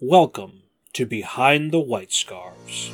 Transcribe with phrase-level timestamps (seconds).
[0.00, 0.62] Welcome
[0.92, 2.92] to Behind the White Scarves.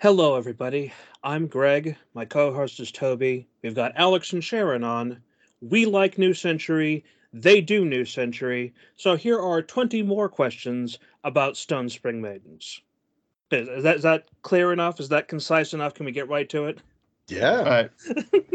[0.00, 0.94] Hello, everybody.
[1.22, 1.94] I'm Greg.
[2.14, 3.46] My co host is Toby.
[3.60, 5.20] We've got Alex and Sharon on.
[5.60, 7.04] We like New Century.
[7.34, 8.72] They do New Century.
[8.96, 12.80] So here are 20 more questions about Stone Spring Maidens.
[13.50, 15.00] Is, is that, is that clear enough?
[15.00, 15.92] Is that concise enough?
[15.92, 16.78] Can we get right to it?
[17.28, 17.60] Yeah.
[17.60, 17.90] Right.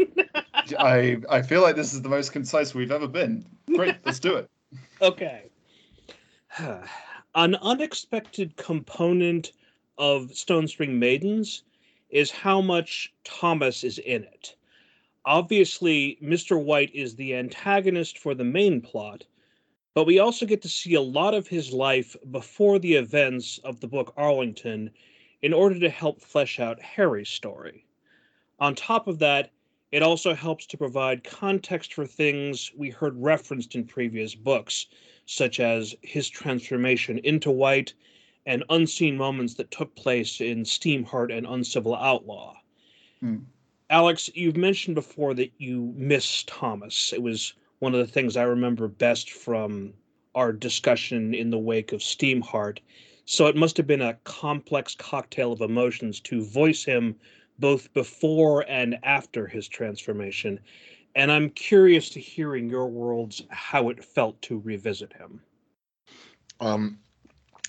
[0.80, 3.46] I I feel like this is the most concise we've ever been.
[3.72, 4.50] Great, let's do it.
[5.00, 5.44] Okay.
[7.36, 9.52] An unexpected component
[9.98, 11.62] of Stone Spring Maidens
[12.10, 14.54] is how much Thomas is in it.
[15.24, 16.62] Obviously, Mr.
[16.62, 19.24] White is the antagonist for the main plot,
[19.94, 23.80] but we also get to see a lot of his life before the events of
[23.80, 24.90] the book Arlington
[25.42, 27.84] in order to help flesh out Harry's story.
[28.60, 29.50] On top of that,
[29.92, 34.86] it also helps to provide context for things we heard referenced in previous books,
[35.26, 37.94] such as his transformation into White
[38.46, 42.54] and unseen moments that took place in Steamheart and Uncivil Outlaw.
[43.20, 43.38] Hmm.
[43.90, 47.12] Alex, you've mentioned before that you miss Thomas.
[47.12, 49.92] It was one of the things I remember best from
[50.34, 52.78] our discussion in the wake of Steamheart.
[53.24, 57.16] So it must have been a complex cocktail of emotions to voice him
[57.58, 60.60] both before and after his transformation.
[61.14, 65.40] And I'm curious to hear in your worlds how it felt to revisit him.
[66.60, 66.98] Um,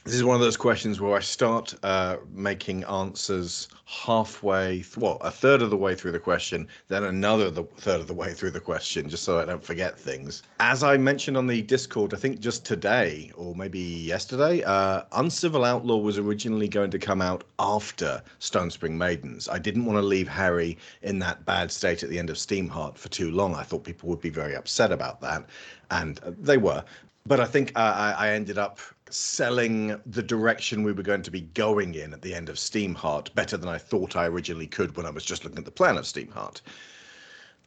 [0.07, 5.17] this is one of those questions where I start uh, making answers halfway, th- well,
[5.19, 8.33] a third of the way through the question, then another the third of the way
[8.33, 10.43] through the question, just so I don't forget things.
[10.61, 15.65] As I mentioned on the Discord, I think just today or maybe yesterday, uh, Uncivil
[15.65, 19.49] Outlaw was originally going to come out after Stone Spring Maidens.
[19.49, 22.97] I didn't want to leave Harry in that bad state at the end of Steamheart
[22.97, 23.55] for too long.
[23.55, 25.43] I thought people would be very upset about that,
[25.91, 26.85] and uh, they were.
[27.25, 28.79] But I think uh, I, I ended up
[29.09, 33.33] selling the direction we were going to be going in at the end of Steamheart
[33.35, 35.97] better than I thought I originally could when I was just looking at the plan
[35.97, 36.61] of Steamheart.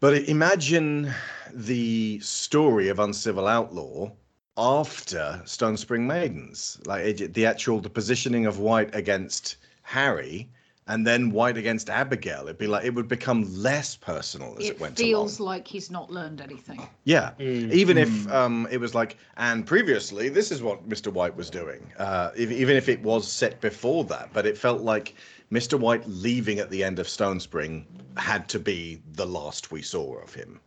[0.00, 1.12] But imagine
[1.52, 4.12] the story of Uncivil Outlaw
[4.56, 10.48] after Stone Spring Maidens, like it, the actual the positioning of White against Harry,
[10.90, 12.42] and then White against Abigail.
[12.42, 15.08] It'd be like it would become less personal as it, It went along.
[15.08, 16.86] It feels like he's not learned anything.
[17.04, 17.72] Yeah, Mm.
[17.72, 21.12] even if um, it was like, and previously, this is what Mr.
[21.12, 21.80] White was doing.
[21.96, 25.14] Uh, if, even if it was set before that, but it felt like
[25.52, 25.78] Mr.
[25.78, 27.86] White leaving at the end of Stone Spring
[28.16, 30.60] had to be the last we saw of him.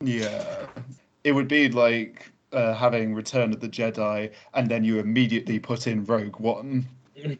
[0.00, 0.66] Yeah.
[1.24, 5.88] It would be like uh, having Return of the Jedi and then you immediately put
[5.88, 6.86] in Rogue One.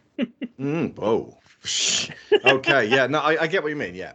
[0.61, 1.37] Mm, whoa.
[2.45, 3.95] okay, yeah, no, I, I get what you mean.
[3.95, 4.13] Yeah,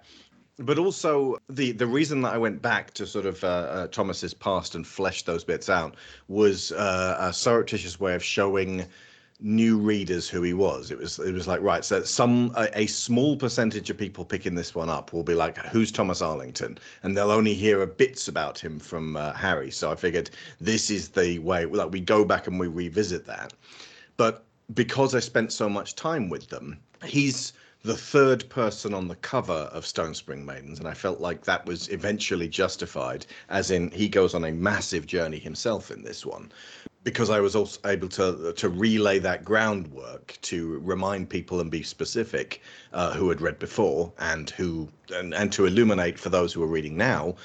[0.59, 4.33] but also the the reason that I went back to sort of uh, uh, Thomas's
[4.33, 5.95] past and fleshed those bits out
[6.27, 8.85] was uh, a surreptitious way of showing
[9.39, 10.91] new readers who he was.
[10.91, 14.55] It was it was like right, so some a, a small percentage of people picking
[14.55, 18.59] this one up will be like, who's Thomas Arlington, and they'll only hear bits about
[18.59, 19.71] him from uh, Harry.
[19.71, 21.65] So I figured this is the way.
[21.65, 23.53] Like we go back and we revisit that,
[24.17, 29.15] but because I spent so much time with them, he's the third person on the
[29.15, 33.89] cover of Stone Spring Maidens, and I felt like that was eventually justified, as in
[33.91, 36.51] he goes on a massive journey himself in this one.
[37.05, 41.81] Because I was also able to to relay that groundwork to remind people and be
[41.81, 42.61] specific
[42.91, 46.67] uh, who had read before and who and, and to illuminate for those who are
[46.67, 47.35] reading now,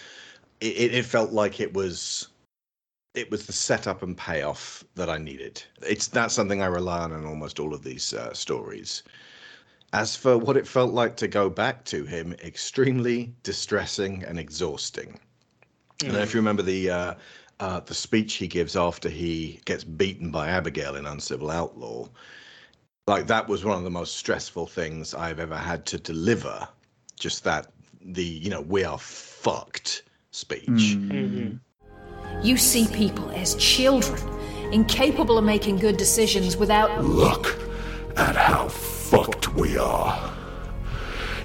[0.61, 2.29] it, it felt like it was
[3.15, 5.63] it was the setup and payoff that I needed.
[5.83, 9.05] It's that's something I rely on in almost all of these uh, stories.
[9.95, 15.21] As for what it felt like to go back to him, extremely distressing and exhausting.
[16.03, 17.15] I don't know if you remember the uh,
[17.61, 22.09] uh, the speech he gives after he gets beaten by Abigail in Uncivil Outlaw.
[23.07, 26.67] Like that was one of the most stressful things I've ever had to deliver.
[27.17, 27.71] Just that
[28.03, 30.03] the you know we are fucked
[30.33, 30.97] speech.
[30.99, 31.61] Mhm.
[32.43, 34.21] You see people as children,
[34.73, 37.05] incapable of making good decisions without.
[37.05, 37.57] Look
[38.17, 38.69] at how
[39.15, 40.33] fucked we are.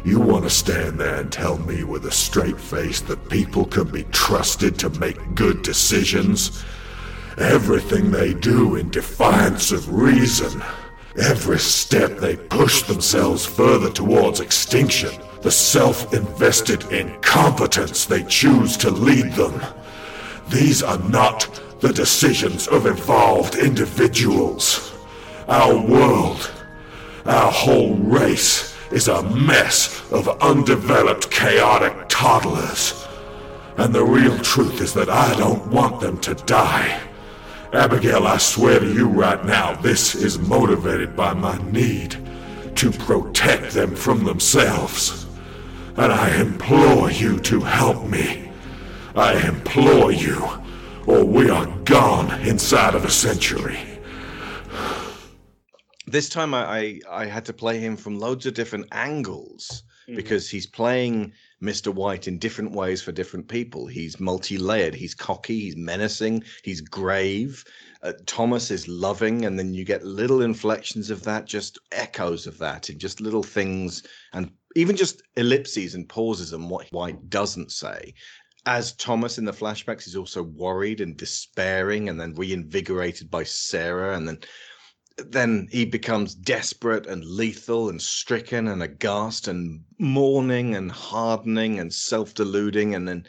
[0.04, 3.89] You want to stand there and tell me with a straight face that people can
[3.92, 6.63] be trusted to make good decisions?
[7.38, 10.63] Everything they do in defiance of reason.
[11.21, 15.12] Every step they push themselves further towards extinction.
[15.42, 19.62] the self invested incompetence they choose to lead them.
[20.50, 21.48] These are not
[21.80, 24.94] the decisions of evolved individuals.
[25.48, 26.51] Our world,
[27.30, 33.08] our whole race, is a mess of undeveloped, chaotic toddlers.
[33.78, 37.00] And the real truth is that I don't want them to die.
[37.72, 42.18] Abigail, I swear to you right now, this is motivated by my need
[42.78, 45.28] to protect them from themselves.
[45.98, 48.52] And I implore you to help me.
[49.16, 50.48] I implore you,
[51.06, 53.88] or we are gone inside of a century.
[56.11, 60.15] This time I, I, I had to play him from loads of different angles Mhm.
[60.15, 61.94] because he's playing Mr.
[61.94, 63.85] White in different ways for different people.
[63.85, 67.63] He's multi layered, he's cocky, he's menacing, he's grave.
[68.01, 72.57] Uh, Thomas is loving, and then you get little inflections of that, just echoes of
[72.59, 74.03] that, and just little things,
[74.33, 78.13] and even just ellipses and pauses and what White doesn't say.
[78.65, 84.15] As Thomas in the flashbacks is also worried and despairing, and then reinvigorated by Sarah,
[84.15, 84.39] and then
[85.27, 91.94] then he becomes desperate and lethal and stricken and aghast and mourning and hardening and
[91.94, 92.95] self-deluding.
[92.95, 93.25] And then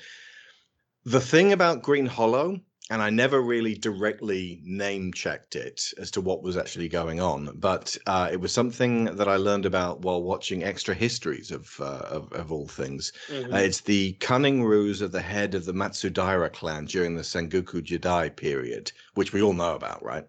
[1.04, 2.60] the thing about green hollow
[2.90, 7.50] and i never really directly name checked it as to what was actually going on
[7.56, 12.02] but uh, it was something that i learned about while watching extra histories of, uh,
[12.10, 13.12] of, of all things.
[13.28, 13.54] Mhm.
[13.54, 17.80] uh, it's the cunning ruse of the head of the matsudaira clan during the sengoku
[17.80, 20.26] jidai period which we all know about right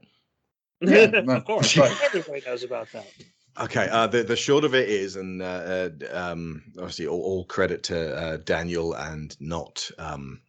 [0.81, 1.95] Yeah, no, of course, right.
[2.03, 3.07] everybody knows about that.
[3.59, 7.45] Okay, uh, the the short of it is, and uh, uh, um, obviously all, all
[7.45, 10.41] credit to uh, Daniel and not um,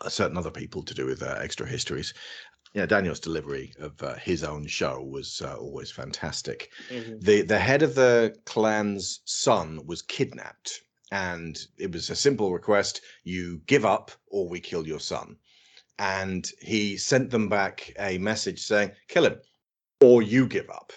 [0.00, 2.14] uh, certain other people to do with uh, extra histories.
[2.74, 6.70] Yeah, Daniel's delivery of uh, his own show was uh, always fantastic.
[6.90, 7.20] Mhm.
[7.20, 10.80] The the head of the clan's son was kidnapped,
[11.10, 15.36] and it was a simple request: you give up, or we kill your son.
[15.98, 19.36] And he sent them back a message saying, "Kill him,
[20.02, 20.92] or you give up."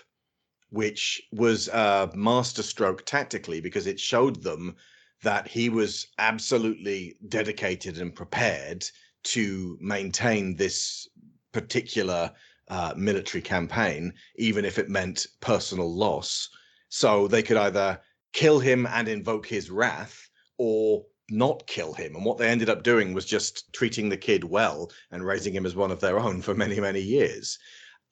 [0.76, 4.76] which was a masterstroke tactically because it showed them
[5.24, 8.84] that he was absolutely dedicated and prepared
[9.24, 11.08] to maintain this
[11.54, 12.30] particular
[12.68, 16.50] uh, military campaign, even if it meant personal loss.
[16.90, 18.02] So they could either
[18.34, 22.16] kill him and invoke his wrath or not kill him.
[22.16, 25.66] And what they ended up doing was just treating the kid well and raising him
[25.66, 27.58] as one of their own for many, many years.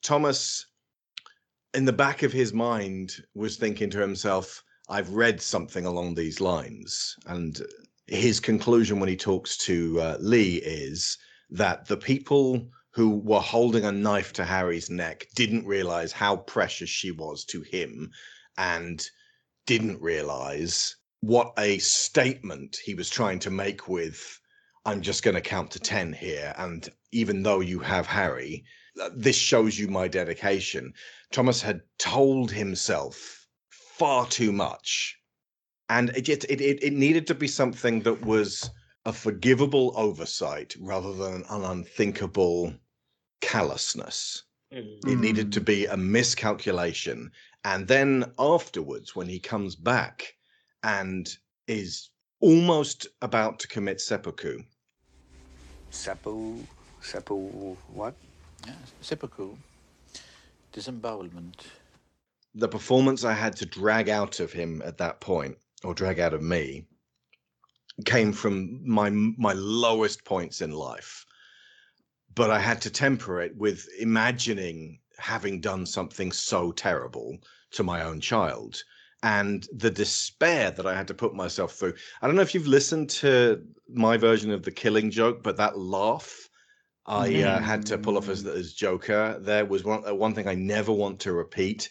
[0.02, 0.64] Thomas
[1.74, 6.40] in the back of his mind was thinking to himself i've read something along these
[6.40, 7.16] lines.
[7.26, 7.60] And
[8.06, 11.18] his conclusion when he talks to uh, lee is
[11.50, 16.90] that the people who were holding a knife to harry's neck didn't realize how precious
[16.90, 18.10] she was to him
[18.56, 19.08] and
[19.66, 24.38] didn't realize what a statement he was trying to make with
[24.84, 28.64] i'm just going to count to 10 here and even though you have harry
[29.14, 30.92] this shows you my dedication
[31.32, 35.16] Thomas had told himself far too much,
[35.88, 38.70] and it, it it it needed to be something that was
[39.04, 42.74] a forgivable oversight rather than an unthinkable
[43.40, 44.44] callousness.
[44.72, 45.08] Mhm.
[45.08, 47.32] It needed to be a miscalculation,
[47.64, 50.34] and then afterwards, when he comes back
[50.82, 51.28] and
[51.66, 52.10] is
[52.40, 54.62] almost about to commit seppuku,
[55.90, 56.68] Seppu,
[57.00, 58.16] seppu, what?
[58.66, 59.56] Yeah, seppuku.
[60.72, 61.66] Disembowelment.
[62.54, 66.34] the performance I had to drag out of him at that point, or drag out
[66.34, 66.86] of me,
[68.06, 71.24] came from my my lowest points in life.
[72.34, 77.38] But I had to temper it with imagining having done something so terrible
[77.72, 78.82] to my own child
[79.22, 81.94] and the despair that I had to put myself through.
[82.20, 85.78] I don't know if you've listened to my version of the killing joke, but that
[85.78, 86.43] laugh
[87.06, 90.48] I uh, had to pull off as, as Joker there was one, uh, one thing
[90.48, 91.90] I never want to repeat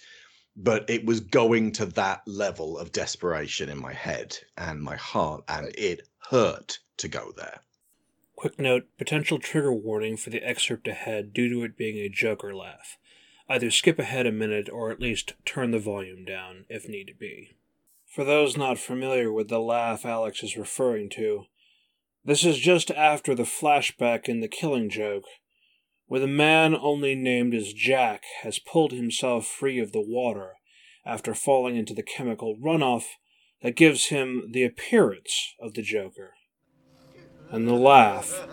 [0.56, 5.44] but it was going to that level of desperation in my head and my heart,
[5.48, 7.62] and it hurt to go there.
[8.36, 12.54] Quick note potential trigger warning for the excerpt ahead due to it being a Joker
[12.54, 12.98] laugh.
[13.50, 17.56] Either skip ahead a minute or at least turn the volume down if need be.
[18.06, 21.46] For those not familiar with the laugh Alex is referring to,
[22.26, 25.26] this is just after the flashback in the killing joke,
[26.08, 30.54] where the man only named as Jack has pulled himself free of the water
[31.06, 33.06] after falling into the chemical runoff
[33.62, 36.34] that gives him the appearance of the Joker
[37.54, 38.48] and the laugh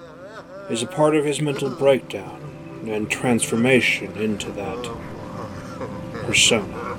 [0.68, 4.94] is a part of his mental breakdown and transformation into that
[6.26, 6.89] persona.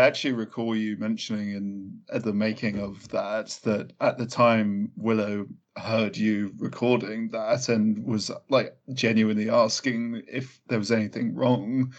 [0.00, 5.46] Actually recall you mentioning in at the making of that that at the time Willow
[5.76, 11.92] heard you recording that and was like genuinely asking if there was anything wrong.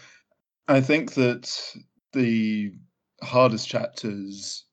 [0.68, 1.74] I think that
[2.12, 2.72] the
[3.22, 4.64] hardest chapters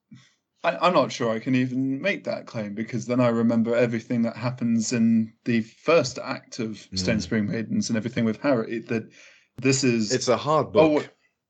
[0.64, 4.24] I, am not sure I can even make that claim because then I remember everything
[4.24, 7.22] that happens in the first act of Stone Mm.
[7.22, 8.80] Spring Maidens and everything with Harry.
[8.80, 9.10] That
[9.58, 11.10] this is It's a hard Oh, book.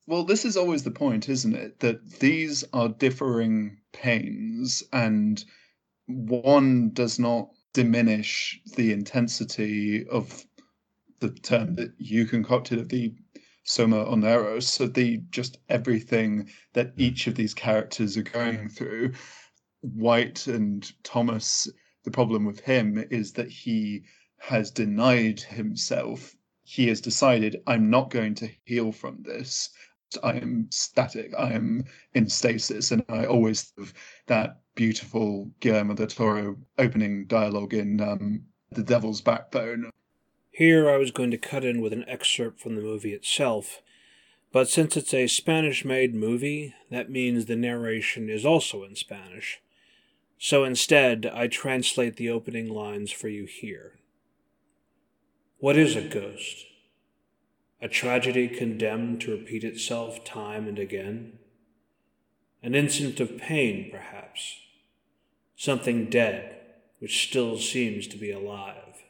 [0.10, 1.82] Well, this is always the point, isn't it?
[1.82, 5.46] That these are differing pains, and
[6.08, 10.44] one does not diminish the intensity of
[11.20, 13.14] the term that you concocted of the
[13.64, 17.02] soma oneros, of the just everything that hmm.
[17.02, 19.14] each of these characters are going through.
[19.82, 21.68] White and Thomas,
[22.04, 24.06] the problem with him is that he
[24.40, 26.36] has denied himself.
[26.64, 29.70] He has decided, I'm not going to heal from this.
[30.24, 31.34] I am static.
[31.38, 32.92] I am in stasis.
[32.92, 33.94] And I always have
[34.28, 39.92] that beautiful Guillermo del Toro opening dialogue in um, The Devil's Backbone.
[40.52, 43.82] Here I was going to cut in with an excerpt from the movie itself,
[44.52, 49.62] but since it's a Spanish made movie, that means the narration is also in Spanish.
[50.38, 54.00] So instead, I translate the opening lines for you here.
[55.60, 56.66] What is a ghost?
[57.82, 61.40] A tragedy condemned to repeat itself time and again?
[62.62, 64.58] An instant of pain, perhaps?
[65.56, 66.58] Something dead
[67.00, 69.04] which still seems to be alive?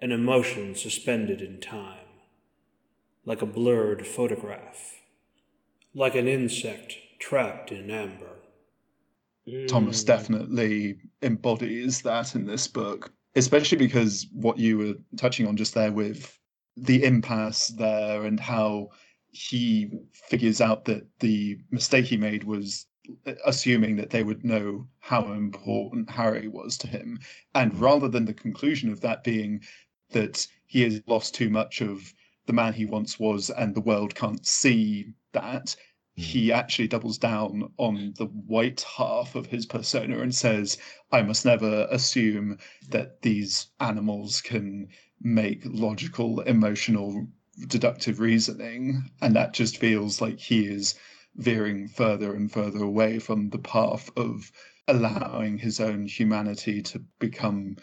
[0.00, 2.06] An emotion suspended in time?
[3.26, 5.00] Like a blurred photograph?
[5.94, 8.38] Like an insect trapped in amber?
[9.68, 15.74] Thomas definitely embodies that in this book, especially because what you were touching on just
[15.74, 16.38] there with
[16.76, 18.90] the impasse there and how
[19.30, 22.86] he figures out that the mistake he made was
[23.26, 27.18] uh, assuming that they would know how important Harry was to him.
[27.54, 29.60] And rather than the conclusion of that being
[30.10, 32.14] that he has lost too much of
[32.46, 35.74] the man he once was and the world can't see that,
[36.16, 36.22] hmm.
[36.22, 40.78] he actually doubles down on the white half of his persona and says,
[41.12, 44.88] I must never assume that these animals can
[45.20, 47.26] make logical, emotional,
[47.68, 49.10] deductive reasoning.
[49.20, 50.94] And that just feels like he is
[51.36, 54.50] veering further and further away from the path of
[54.86, 57.76] allowing his own humanity to become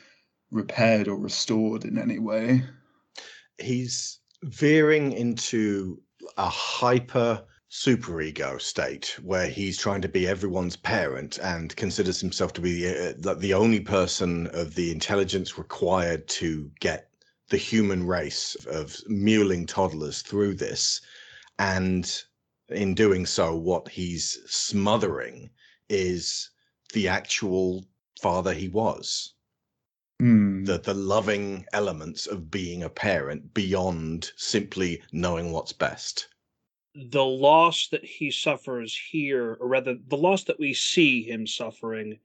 [0.51, 2.63] repaired or restored in any way.
[3.57, 6.01] He's veering into
[6.37, 12.61] a hyper superego state where he's trying to be everyone's parent and considers himself to
[12.61, 17.10] be uh, the, the only person of the intelligence required to get
[17.51, 21.01] the human race of mewling toddlers through this
[21.59, 22.23] and
[22.69, 25.49] in doing so what he's smothering
[25.89, 26.49] is
[26.93, 27.85] the actual
[28.21, 29.33] father he was
[30.19, 30.63] Hmm.
[30.63, 36.29] the the loving elements of being a parent beyond simply knowing what's best
[36.95, 42.19] the loss that he suffers here, or rather, the loss that we see him suffering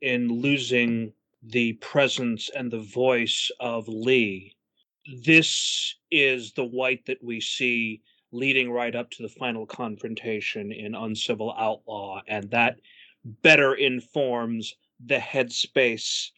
[0.00, 1.12] in losing
[1.42, 4.54] the presence and the voice of Lee.
[5.06, 10.94] This is the white that we see leading right up to the final confrontation in
[10.94, 12.78] Uncivil Outlaw, and that
[13.24, 16.30] better informs the headspace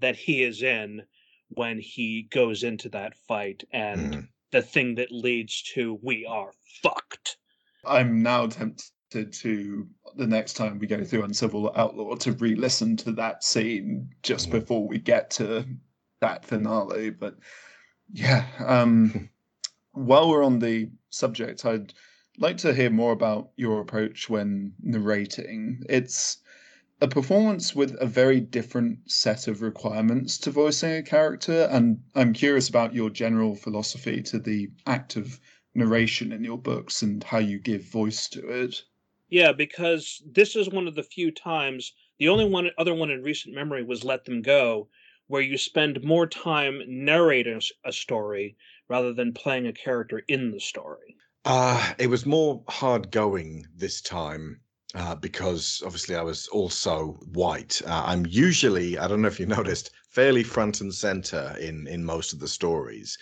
[0.00, 1.02] that he is in
[1.48, 4.28] when he goes into that fight and Mm.
[4.52, 7.38] the thing that leads to we are fucked.
[7.84, 13.12] I'm now tempted to the next time we go through Uncivil Outlaw to re-listen to
[13.12, 14.52] that scene just Mhm.
[14.52, 15.66] before we get to
[16.20, 17.10] that finale.
[17.10, 17.36] But
[18.12, 19.28] yeah, um,
[19.92, 21.92] while we're on the subject, I'd
[22.38, 25.82] like to hear more about your approach when narrating.
[25.88, 26.38] It's
[27.00, 32.32] a performance with a very different set of requirements to voicing a character, and I'm
[32.32, 35.40] curious about your general philosophy to the act of
[35.74, 38.82] narration in your books and how you give voice to it.
[39.28, 43.22] Yeah, because this is one of the few times, the only one other one in
[43.22, 44.88] recent memory was Let Them Go,
[45.30, 48.56] where you spend more time narrating a story
[48.88, 51.16] rather than playing a character in the story.
[51.44, 54.60] Uh, it was more hard going this time
[54.96, 57.80] uh, because obviously I was also white.
[57.86, 62.04] Uh, I'm usually, I don't know if you noticed, fairly front and center in in
[62.04, 63.16] most of the stories.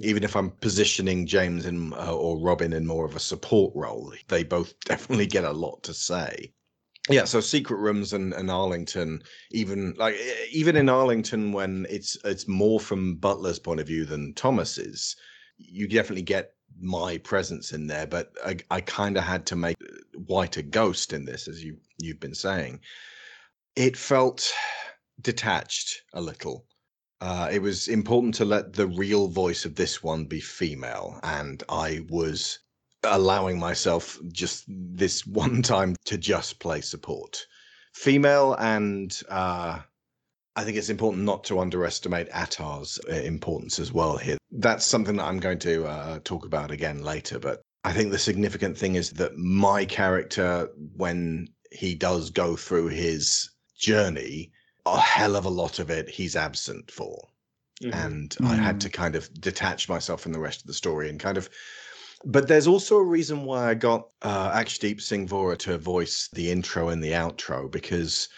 [0.00, 4.14] Even if I'm positioning James in, uh, or Robin in more of a support role,
[4.28, 6.54] they both definitely get a lot to say.
[7.10, 10.16] Yeah, so secret rooms and, and Arlington, even like
[10.52, 15.16] even in Arlington, when it's it's more from Butler's point of view than Thomas's,
[15.58, 18.06] you definitely get my presence in there.
[18.06, 19.76] But I, I kind of had to make
[20.14, 22.80] White a ghost in this, as you you've been saying,
[23.74, 24.48] it felt
[25.20, 26.64] detached a little.
[27.20, 31.64] Uh, it was important to let the real voice of this one be female, and
[31.68, 32.60] I was
[33.04, 37.46] allowing myself just this one time to just play support.
[37.92, 39.80] Female and uh,
[40.56, 44.38] I think it's important not to underestimate Attar's uh, importance as well here.
[44.50, 47.38] That's something that I'm going to uh, talk about again later.
[47.38, 52.88] But I think the significant thing is that my character, when he does go through
[52.88, 54.52] his journey,
[54.86, 57.28] a hell of a lot of it he's absent for.
[57.82, 57.94] Mhm.
[57.94, 61.18] And I had to kind of detach myself from the rest of the story and
[61.18, 61.48] kind of.
[62.24, 66.50] But there's also a reason why I got uh, Akshdeep Singh Vora to voice the
[66.50, 68.28] intro and the outro because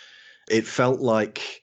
[0.48, 1.62] it felt like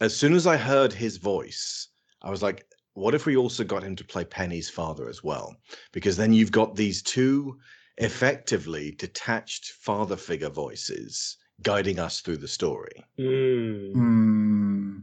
[0.00, 1.88] as soon as I heard his voice,
[2.22, 2.64] I was like,
[2.94, 5.54] what if we also got him to play Penny's father as well?
[5.92, 7.58] Because then you've got these two
[7.98, 13.04] effectively detached father figure voices guiding us through the story.
[13.18, 13.92] Mm.
[13.92, 14.98] Hmm.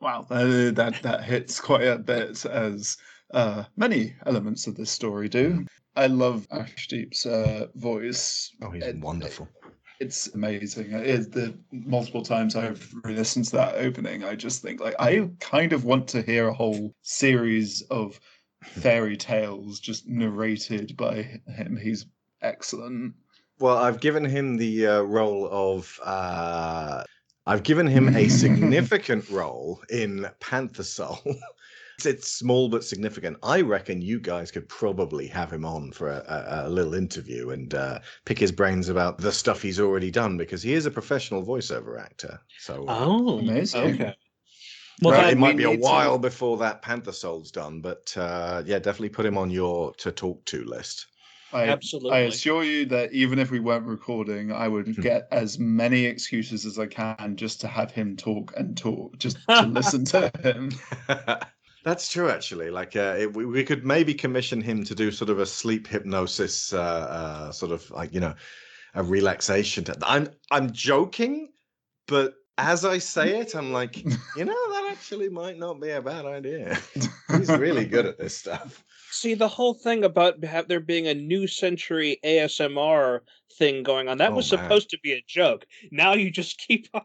[0.00, 2.96] Wow, that, that that hits quite a bit, as
[3.32, 5.64] uh, many elements of this story do.
[5.96, 8.50] I love Ashdeep's uh, voice.
[8.62, 9.48] Oh, he's It- wonderful.
[10.00, 10.92] It's amazing.
[10.92, 15.28] It is the multiple times I've re-listened to that opening, I just think like I
[15.40, 18.18] kind of want to hear a whole series of
[18.64, 21.76] fairy tales just narrated by him.
[21.76, 22.06] He's
[22.40, 23.12] excellent.
[23.58, 26.00] Well, I've given him the uh, role of.
[26.02, 27.04] Uh,
[27.46, 31.18] I've given him a significant role in Panther Soul.
[32.00, 33.36] It's- it's small but significant.
[33.42, 36.24] I reckon you guys could probably have him on for a,
[36.64, 40.36] a, a little interview and uh, pick his brains about the stuff he's already done
[40.38, 42.40] because he is a professional voiceover actor.
[42.58, 43.94] So uh, Oh, Amazing.
[43.94, 44.14] Okay.
[45.02, 48.14] Well, that, it might be a need to- while before that Panther Soul's done, but
[48.16, 51.06] uh, yeah, definitely put him on your to talk to list.
[51.52, 52.12] I, Absolutely.
[52.12, 55.00] I assure you that even if we weren't recording, I would Hmm.
[55.00, 59.38] get as many excuses as I can just to have him talk and talk, just
[59.48, 60.70] to listen to him.
[61.84, 62.70] That's true, actually.
[62.70, 65.86] Like, uh, it, we, we could maybe commission him to do sort of a sleep
[65.86, 68.34] hypnosis, uh, uh, sort of like you know,
[68.94, 69.84] a relaxation.
[69.84, 71.52] T- I'm I'm joking,
[72.06, 76.02] but as I say it, I'm like, you know, that actually might not be a
[76.02, 76.78] bad idea.
[77.30, 78.84] He's really good at this stuff.
[79.10, 83.20] see the whole thing about have there being a new century ASMR
[83.58, 84.18] thing going on.
[84.18, 84.58] That Oh, was man.
[84.60, 85.64] supposed to be a joke.
[85.90, 87.02] Now you just keep on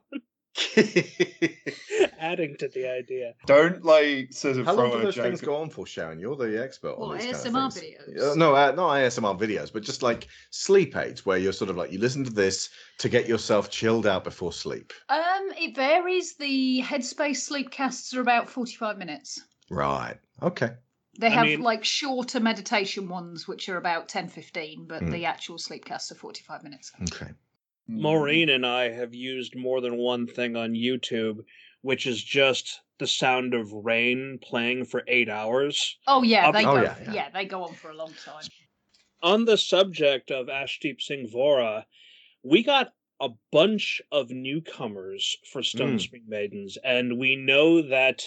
[2.19, 3.33] adding to the idea.
[3.45, 6.19] Don't like sort of How long throw do those things go on for, Sharon?
[6.19, 8.31] You're the expert on What, these kind ASMR of videos?
[8.31, 11.77] Uh, no, uh, not ASMR videos, but just like sleep aids, where you're sort of
[11.77, 14.93] like you listen to this to get yourself chilled out before sleep.
[15.09, 16.35] Um, it varies.
[16.35, 19.41] The Headspace sleep casts are about forty-five minutes.
[19.69, 20.15] Right.
[20.41, 20.71] Okay.
[21.17, 25.11] They I have mean- like shorter meditation ones, which are about 10, 15, but Hmm.
[25.11, 26.91] the actual sleep casts are forty-five minutes.
[27.03, 27.31] Okay.
[27.89, 28.01] Mm.
[28.01, 31.43] Maureen and I have used more than one thing on YouTube,
[31.81, 35.97] which is just the sound of rain playing for eight hours.
[36.07, 36.81] Oh yeah, they be- Oh, go.
[36.81, 37.29] yeah, yeah, yeah.
[37.31, 38.43] they go on for a long time.
[39.21, 41.83] On the subject of Ashdeep Singh Vora,
[42.43, 46.01] we got a bunch of newcomers for Stone Mm.
[46.01, 48.23] Spring Maidens, and we know that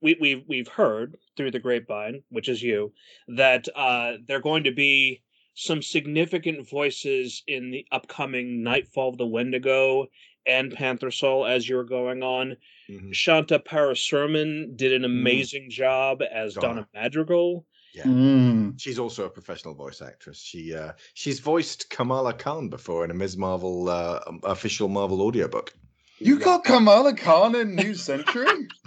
[0.00, 2.92] we, we've we've heard through the grapevine, which is you,
[3.28, 5.22] that uh, they're going to be
[5.56, 10.06] some significant voices in the upcoming Nightfall of the Wendigo
[10.46, 12.56] and Panther Soul as you're going on.
[12.90, 13.12] Mhm.
[13.12, 16.66] Shanta Parasurman did an amazing job as Donna.
[16.66, 17.66] Donna Madrigal.
[17.94, 18.04] Yeah.
[18.04, 18.78] Mm.
[18.78, 20.38] She's also a professional voice actress.
[20.38, 23.38] She uh, she's voiced Kamala Khan before in a Ms.
[23.38, 25.72] Marvel uh, um, official Marvel audiobook.
[26.18, 28.46] You got Kamala Khan in New Century?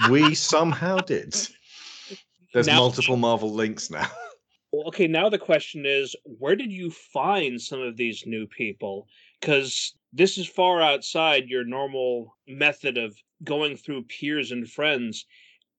[0.09, 1.35] We somehow did.
[2.53, 4.07] There's Now- multiple Marvel links now.
[4.71, 9.07] Well, okay, now the question is where did you find some of these new people?
[9.39, 15.25] Because this is far outside your normal method of going through peers and friends.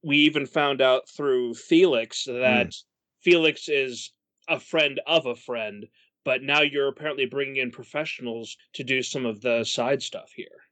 [0.02, 2.40] We even found out through Felix hmm.
[2.40, 2.74] that
[3.22, 4.12] Felix is
[4.48, 5.86] a friend of a friend,
[6.24, 10.64] but now you're apparently bringing in professionals to do some of the side stuff here.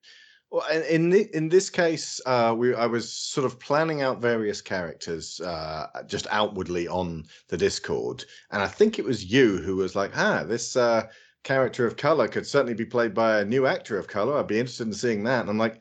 [0.50, 4.20] Well, in in, thi- in this case, uh, we I was sort of planning out
[4.20, 9.76] various characters uh, just outwardly on the Discord, and I think it was you who
[9.76, 11.08] was like, "Ah, this uh,
[11.44, 14.38] character of color could certainly be played by a new actor of color.
[14.38, 15.80] I'd be interested in seeing that." And I'm like,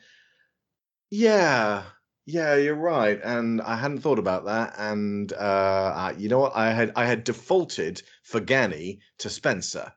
[1.12, 1.84] "Yeah,
[2.26, 4.74] yeah, you're right." And I hadn't thought about that.
[4.78, 6.56] And uh, I, you know what?
[6.56, 9.92] I had I had defaulted for Ganny to Spencer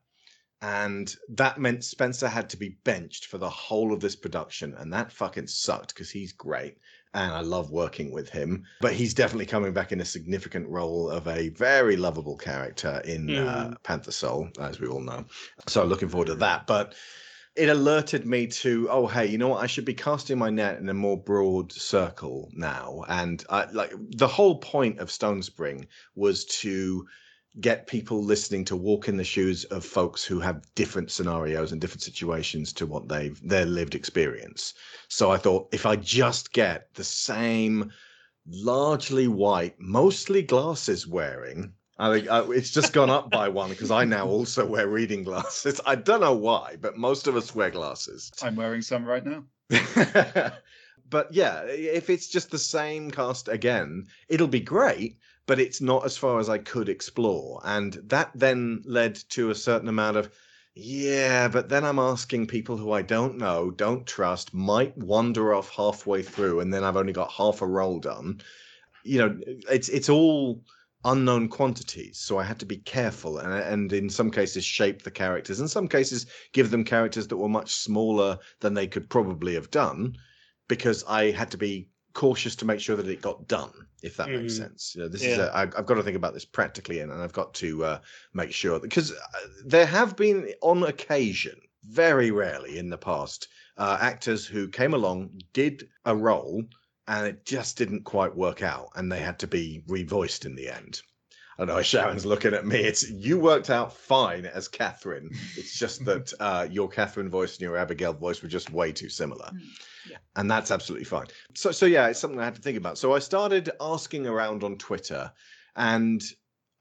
[0.62, 4.92] and that meant Spencer had to be benched for the whole of this production, and
[4.92, 6.76] that fucking sucked because he's great.
[7.14, 8.64] and I love working with him.
[8.80, 13.34] But he's definitely coming back in a significant role of a very lovable character in
[13.34, 15.24] uh, Panther Soul, as we all know.
[15.66, 16.66] So looking forward to that.
[16.68, 16.94] But
[17.56, 20.78] it alerted me to oh hey you know what i should be casting my net
[20.78, 25.88] in a more broad circle now and I, like the whole point of stone spring
[26.14, 27.06] was to
[27.58, 31.80] get people listening to walk in the shoes of folks who have different scenarios and
[31.80, 34.74] different situations to what they've their lived experience
[35.08, 37.90] so i thought if i just get the same
[38.46, 43.90] largely white mostly glasses wearing I think uh, it's just gone up by one because
[43.90, 45.82] I now also wear reading glasses.
[45.84, 48.32] I don't know why, but most of us wear glasses.
[48.42, 49.44] I'm wearing some right now.
[51.10, 56.04] but yeah, if it's just the same cast again, it'll be great, but it's not
[56.04, 57.60] as far as I could explore.
[57.64, 60.30] And that then led to a certain amount of,
[60.74, 65.70] yeah, but then I'm asking people who I don't know, don't trust, might wander off
[65.70, 68.40] halfway through, and then I've only got half a roll done.
[69.04, 70.62] You know, it's it's all
[71.04, 75.10] unknown quantities so i had to be careful and, and in some cases shape the
[75.10, 79.54] characters in some cases give them characters that were much smaller than they could probably
[79.54, 80.14] have done
[80.68, 84.28] because i had to be cautious to make sure that it got done if that
[84.28, 84.58] makes Mhm.
[84.58, 85.32] sense you know this Yeah.
[85.32, 87.84] is a, I, i've got to think about this practically and, and i've got to
[87.84, 88.00] uh,
[88.32, 89.16] make sure because uh,
[89.64, 95.30] there have been on occasion very rarely in the past uh, actors who came along
[95.52, 96.62] did a role
[97.08, 100.68] and it just didn't quite work out and they had to be revoiced in the
[100.68, 101.02] end
[101.58, 102.78] I know Sharon's looking at me.
[102.78, 105.30] It's you worked out fine as Catherine.
[105.58, 109.10] It's just that uh, your Catherine voice and your Abigail voice were just way too
[109.10, 109.50] similar,
[110.08, 110.18] yeah.
[110.36, 111.26] and that's absolutely fine.
[111.54, 112.98] So, so yeah, it's something I had to think about.
[112.98, 115.32] So I started asking around on Twitter,
[115.76, 116.22] and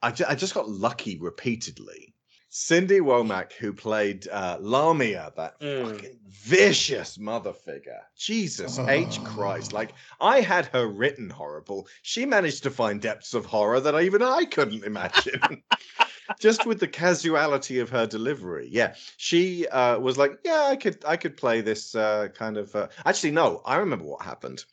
[0.02, 2.14] I, I just got lucky repeatedly.
[2.52, 5.92] Cindy Womack, who played uh, Lamia, that Mm.
[5.94, 8.00] fucking vicious mother figure.
[8.18, 9.22] Jesus H.
[9.22, 9.72] Christ.
[9.72, 11.86] Like, I had her written horrible.
[12.02, 15.62] She managed to find depths of horror that even I couldn't imagine.
[16.40, 18.68] Just with the casuality of her delivery.
[18.70, 18.94] Yeah.
[19.16, 22.88] She uh, was like, yeah, I could I could play this uh, kind of uh...
[23.04, 24.64] actually no, I remember what happened.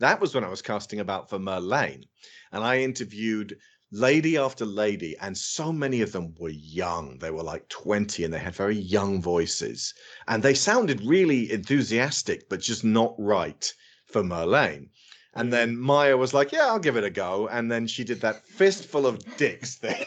[0.00, 2.04] That was when I was casting about for Merlane.
[2.52, 3.56] And I interviewed
[3.94, 7.16] lady after lady, and so many of them were young.
[7.18, 9.94] They were like 20 and they had very young voices.
[10.26, 13.72] And they sounded really enthusiastic, but just not right
[14.06, 14.88] for Merlane.
[15.36, 17.48] And then Maya was like, Yeah, I'll give it a go.
[17.48, 20.06] And then she did that fistful of dicks thing.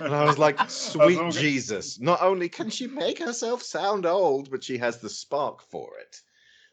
[0.00, 1.32] And I was like, Sweet.
[1.32, 2.00] Jesus.
[2.00, 6.20] Not only can she make herself sound old, but she has the spark for it.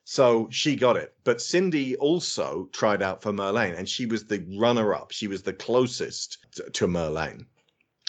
[0.06, 1.16] So she got it.
[1.24, 5.12] But Cindy also tried out for Merlane, and she was the runner up.
[5.12, 7.46] She was the closest to, to Merlane.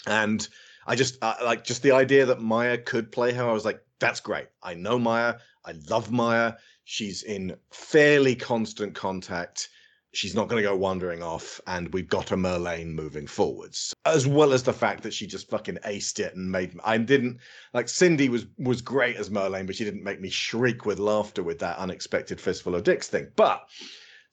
[0.05, 0.47] And
[0.85, 3.43] I just uh, like just the idea that Maya could play her.
[3.43, 4.47] I was like, that's great.
[4.61, 5.35] I know Maya.
[5.65, 6.53] I love Maya.
[6.85, 9.69] She's in fairly constant contact.
[10.17, 14.25] She's not going to go wandering off, and we've got a Merlane moving forwards, as
[14.25, 16.75] well as the fact that she just fucking aced it and made.
[16.83, 17.37] I didn't
[17.75, 21.43] like Cindy was was great as Merlane, but she didn't make me shriek with laughter
[21.43, 23.27] with that unexpected fistful of dicks thing.
[23.35, 23.69] But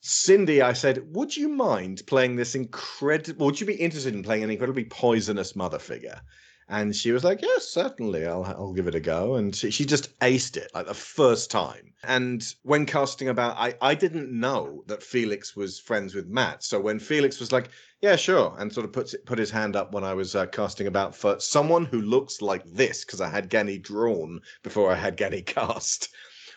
[0.01, 3.45] Cindy, I said, would you mind playing this incredible?
[3.45, 6.19] Would you be interested in playing an incredibly poisonous mother figure?
[6.67, 8.25] And she was like, "Yes, certainly.
[8.25, 11.51] I'll I'll give it a go." And she, she just aced it like the first
[11.51, 11.93] time.
[12.03, 16.63] And when casting about, I I didn't know that Felix was friends with Matt.
[16.63, 17.69] So when Felix was like,
[18.01, 20.47] "Yeah, sure," and sort of puts it, put his hand up when I was uh,
[20.47, 24.95] casting about for someone who looks like this, because I had Ganny drawn before I
[24.95, 26.09] had Ganny cast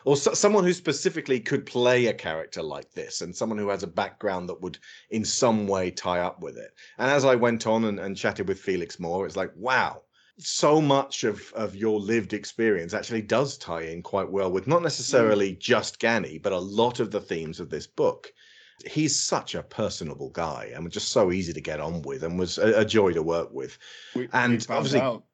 [0.09, 3.83] or so, someone who specifically could play a character like this and someone who has
[3.83, 4.79] a background that would
[5.11, 8.49] in some way tie up with it and as i went on and, and chatted
[8.49, 10.01] with felix more it's like wow
[10.39, 14.83] so much of, of your lived experience actually does tie in quite well with not
[14.83, 15.59] necessarily mm.
[15.59, 18.33] just Ganny, but a lot of the themes of this book.
[18.87, 22.39] He's such a personable guy and was just so easy to get on with and
[22.39, 23.79] was a, a joy to work with.
[24.15, 25.25] We, And we obviously- out.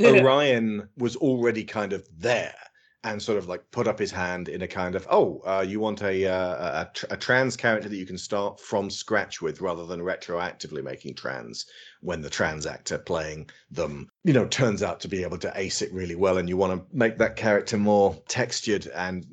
[0.00, 2.54] Orion was already kind of there
[3.04, 5.78] and sort of like put up his hand in a kind of oh uh, you
[5.78, 9.86] want a, uh, a a trans character that you can start from scratch with rather
[9.86, 11.66] than retroactively making trans
[12.00, 15.80] when the trans actor playing them you know turns out to be able to ace
[15.80, 19.26] it really well and you want to make that character more textured and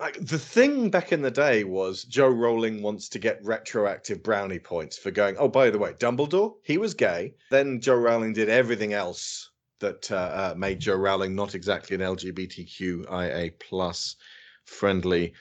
[0.00, 4.58] like the thing back in the day was Jo Rowling wants to get retroactive brownie
[4.58, 5.36] points for going.
[5.38, 7.36] Oh, by the way, Dumbledore, he was gay.
[7.50, 9.50] Then Jo Rowling did everything else
[9.80, 14.16] that uh, uh, made Jo Rowling not exactly an LGBTQIA plus
[14.64, 15.34] friendly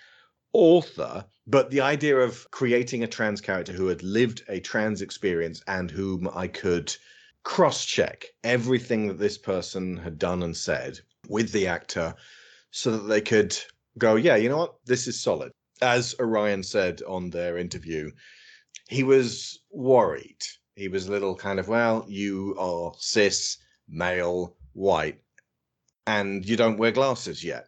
[0.53, 1.25] author.
[1.45, 5.91] But the idea of creating a trans character who had lived a trans experience and
[5.91, 6.95] whom I could
[7.43, 12.15] cross check everything that this person had done and said with the actor
[12.71, 13.57] so that they could
[13.97, 14.75] go, yeah, you know what?
[14.85, 15.51] This is solid.
[15.81, 18.09] as Orion said on their interview,
[18.87, 20.41] he was worried.
[20.75, 25.21] He was a little kind of, well, you are cis, male, white,
[26.07, 27.67] and you don't wear glasses yet.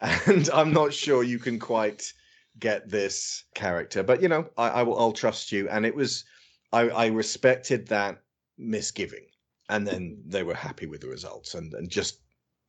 [0.26, 2.12] And I'm not sure you can quite
[2.58, 5.68] get this character, but you know, I, I will, I'll trust you.
[5.68, 6.24] And it was,
[6.72, 8.20] I, I respected that
[8.58, 9.26] misgiving.
[9.68, 12.18] And then they were happy with the results and, and just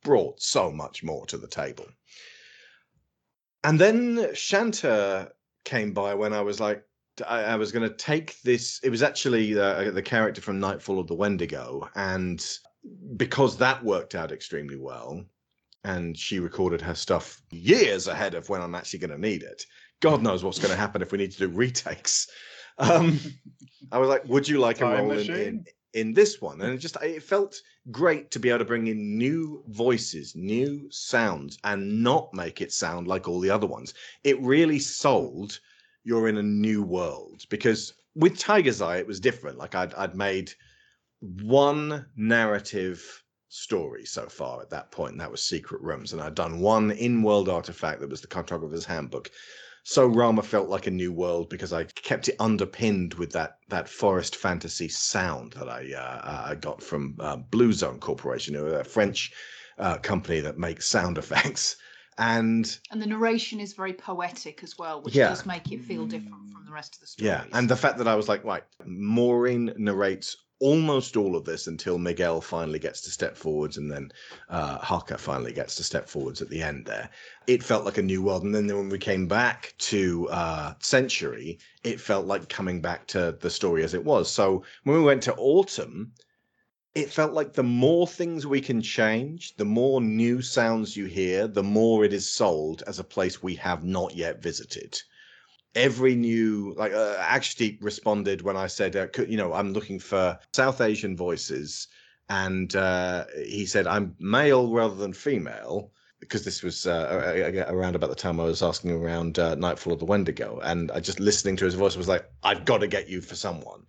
[0.04, 1.86] brought so much more to the table.
[3.64, 5.32] And then Shanta
[5.64, 6.84] came by when I was like,
[7.26, 8.80] I, I was going to take this.
[8.82, 11.88] It was actually the, the character from Nightfall of the Wendigo.
[11.94, 12.44] And
[13.16, 15.24] because that worked out extremely well,
[15.84, 19.64] and she recorded her stuff years ahead of when I'm actually going to need it.
[20.00, 22.28] God knows what's going to happen if we need to do retakes.
[22.78, 23.20] Um,
[23.92, 26.78] I was like, "Would you like a role in, in in this one?" And it
[26.78, 27.56] just it felt
[27.90, 32.72] great to be able to bring in new voices, new sounds, and not make it
[32.72, 33.94] sound like all the other ones.
[34.24, 35.60] It really sold
[36.02, 39.58] you're in a new world because with Tiger's Eye it was different.
[39.58, 40.52] Like I'd I'd made
[41.42, 46.34] one narrative story so far at that point, and that was Secret Rooms, and I'd
[46.34, 49.30] done one in-world artifact that was the Cartographer's Handbook.
[49.84, 53.88] So Rama felt like a new world because I kept it underpinned with that that
[53.88, 59.32] forest fantasy sound that I uh, I got from uh, Blue Zone Corporation, a French
[59.78, 61.76] uh, company that makes sound effects.
[62.16, 65.28] And And the narration is very poetic as well, which Yeah.
[65.28, 67.28] does make it feel different from the rest of the stories.
[67.28, 71.66] Yeah, and the fact that I was like, right, Maureen narrates almost all of this
[71.66, 74.10] until Miguel finally gets to step forwards, and then
[74.48, 76.86] uh, Haka finally gets to step forwards at the end.
[76.86, 77.10] There,
[77.46, 78.44] it felt like a new world.
[78.44, 83.36] And then when we came back to uh, Century, it felt like coming back to
[83.40, 84.30] the story as it was.
[84.30, 86.12] So when we went to Autumn.
[86.94, 91.48] It felt like the more things we can change, the more new sounds you hear,
[91.48, 95.02] the more it is sold as a place we have not yet visited
[95.74, 100.38] every new like uh, actually responded when i said uh, you know i'm looking for
[100.52, 101.88] south asian voices.
[102.30, 108.08] And uh, he said i'm male rather than female because this was uh, around about
[108.08, 111.54] the time i was asking around uh, nightfall of the wendigo and i just listening
[111.56, 113.82] to his voice was like i've got to get you for someone.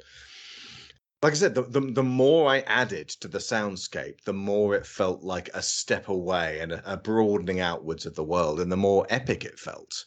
[1.23, 4.85] Like i said the, the, the more i added to the soundscape the more it
[4.85, 8.77] felt like a step away and a, a broadening outwards of the world and the
[8.77, 10.03] more epic it felt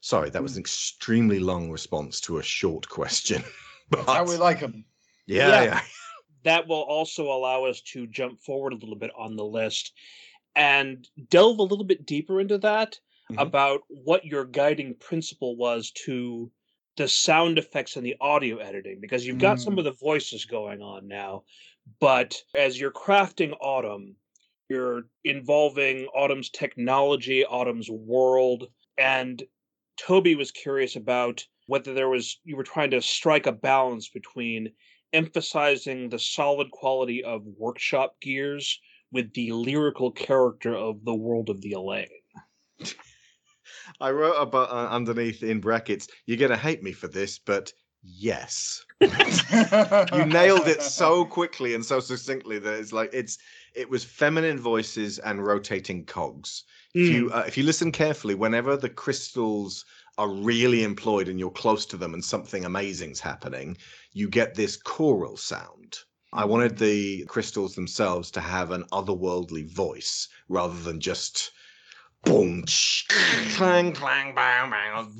[0.00, 3.42] Sorry, that was an extremely long response to a short question.
[3.88, 4.84] But How we like them.
[5.26, 5.64] yeah, Yeah.
[5.64, 5.80] yeah.
[6.42, 9.92] that will also allow us to jump forward a little bit on the list
[10.56, 12.98] and delve a little bit deeper into that
[13.30, 13.40] Mhm.
[13.40, 16.50] about what your guiding principle was to
[16.96, 19.78] the sound effects and the audio editing because you've got some Mm.
[19.78, 21.44] of the voices going on now
[22.00, 24.16] but as you're crafting autumn
[24.68, 29.44] you're involving autumn's technology autumn's world and
[29.96, 34.70] toby was curious about whether there was you were trying to strike a balance between
[35.12, 38.80] emphasizing the solid quality of workshop gears
[39.12, 42.08] with the lyrical character of the world of the Elaine.
[44.00, 46.08] I wrote about uh, underneath in brackets.
[46.26, 52.00] You're gonna hate me for this, but yes, you nailed it so quickly and so
[52.00, 53.38] succinctly that it's like it's
[53.74, 56.64] it was feminine voices and rotating cogs.
[56.98, 59.84] If you uh, if you listen carefully, whenever the crystals
[60.16, 63.76] are really employed and you're close to them and something amazing's happening,
[64.14, 65.98] you get this choral sound.
[66.32, 71.52] I wanted the crystals themselves to have an otherworldly voice rather than just
[72.24, 72.64] boom,
[73.56, 75.12] clang, clang, bang, bang,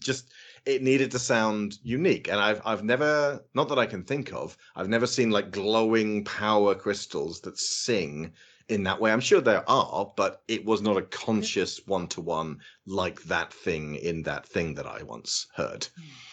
[0.00, 0.32] just
[0.64, 2.28] it needed to sound unique.
[2.28, 6.24] And I've I've never, not that I can think of, I've never seen like glowing
[6.24, 8.32] power crystals that sing
[8.68, 9.12] in that way.
[9.12, 13.52] I'm sure there are, but it was not a conscious one to one like that
[13.52, 15.86] thing in that thing that I once heard.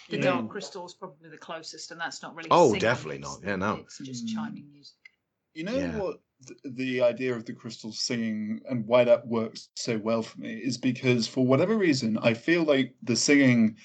[0.09, 0.23] The Yeah.
[0.23, 2.49] dark crystal is probably the closest, and that's not really.
[2.51, 3.39] Oh, singing, definitely not.
[3.43, 3.75] Yeah, no.
[3.75, 4.33] It's just Mm.
[4.33, 4.95] chiming music.
[5.53, 5.97] You know Yeah.
[5.97, 10.39] what th- the idea of the crystals singing and why that works so well for
[10.39, 13.77] me is because for whatever reason I feel like the singing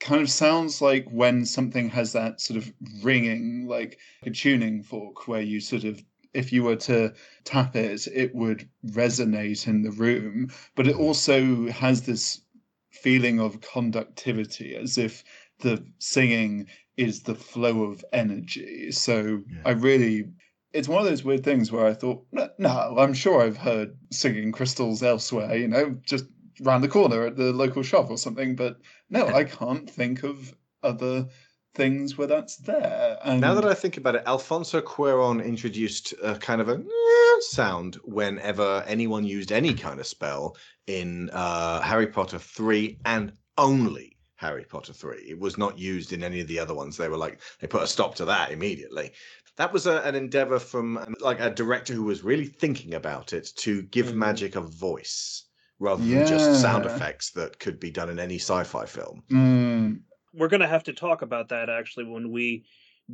[0.00, 5.28] kind of sounds like when something has that sort of ringing like a tuning fork
[5.28, 6.02] where you sort of
[6.36, 7.12] if you were to
[7.44, 12.40] tap it it would resonate in the room but it also has this
[12.90, 15.24] feeling of conductivity as if
[15.60, 19.62] the singing is the flow of energy so Yeah.
[19.64, 20.24] i really
[20.72, 23.96] it's one of those weird things where I thought, "No, no, I'm sure I've heard
[24.10, 26.26] singing crystals elsewhere, you know, just
[26.60, 28.56] round the corner at the local shop or something.
[28.56, 28.76] But
[29.08, 31.28] no, I can't think of other
[31.76, 33.18] things where that's there.
[33.24, 36.82] And Now that I think about it, Alfonso Cuaron introduced a kind of a
[37.40, 44.16] sound whenever anyone used any kind of spell in uh, Harry Potter 3 and only
[44.36, 45.16] Harry Potter 3.
[45.28, 46.96] It was not used in any of the other ones.
[46.96, 49.12] They were like, they put a stop to that immediately.
[49.56, 53.48] That was a, an endeavor from like a director who was really thinking about it
[53.56, 54.14] to give Mhm.
[54.16, 55.44] magic a voice
[55.78, 59.22] rather than just sound effects that could be done in any sci-fi film.
[59.30, 60.00] Mm,
[60.36, 62.64] We're going to have to talk about that actually when we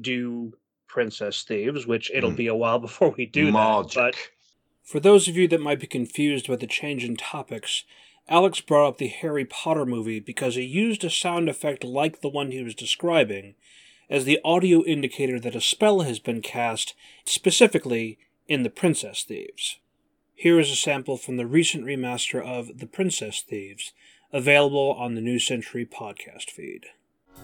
[0.01, 0.53] do
[0.89, 2.37] Princess Thieves, which it'll Mm.
[2.37, 3.93] be a while before we do Magic.
[3.95, 4.13] that.
[4.13, 4.17] But
[4.83, 7.85] for those of you that might be confused by the change in topics,
[8.29, 12.29] Alex brought up the Harry Potter movie because it used a sound effect like the
[12.29, 13.55] one he was describing
[14.11, 19.79] as the audio indicator that a spell has been cast, specifically in The Princess Thieves.
[20.35, 23.93] Here is a sample from the recent remaster of The Princess Thieves,
[24.33, 26.87] available on the New Century podcast feed.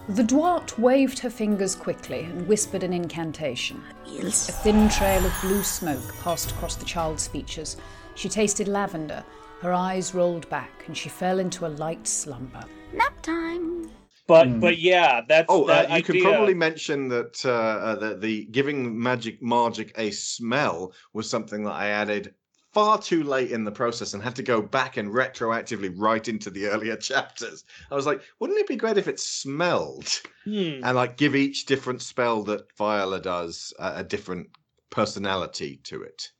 [0.09, 3.83] The Dwart waved her fingers quickly and whispered an incantation.
[4.07, 7.77] A thin trail of blue smoke passed across the child's features.
[8.15, 9.23] She tasted lavender.
[9.61, 12.65] Her eyes rolled back, and she fell into a light slumber.
[12.95, 13.91] Nap time.
[14.27, 14.61] But Hmm.
[14.61, 18.45] but yeah, that's Oh, uh, that you could probably mention that uh, uh, the, the
[18.47, 22.35] giving magic magic a smell was something that I added
[22.79, 26.49] far too late in the process and had to go back and retroactively write into
[26.49, 27.65] the earlier chapters.
[27.91, 30.07] I was like, wouldn't it be great if it smelled
[30.45, 30.85] Hmm.
[30.85, 34.47] and like give each different spell that Viola does a, a different
[34.91, 36.31] personality to it?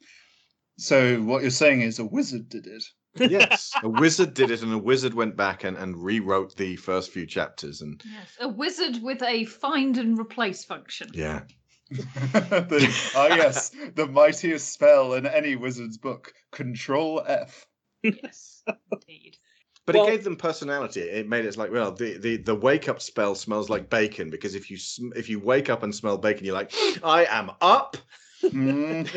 [0.77, 2.85] so what you're saying is a wizard did it.
[3.29, 7.11] Yes, a wizard did it, and a wizard went back and, and rewrote the first
[7.11, 11.09] few chapters, and Yes, a wizard with a find and replace function.
[11.13, 11.41] yeah,
[11.91, 16.33] the, ah, yes, the mightiest spell in any wizard's book.
[16.51, 17.65] Control F.
[18.03, 19.37] Yes, indeed.
[19.85, 21.01] But Well- it gave them personality.
[21.01, 24.53] It made it like, well, the, the, the wake up spell smells like bacon because
[24.53, 26.71] if you sm- if you wake up and smell bacon, you're like,
[27.03, 27.97] I am up.
[28.43, 29.09] Mm,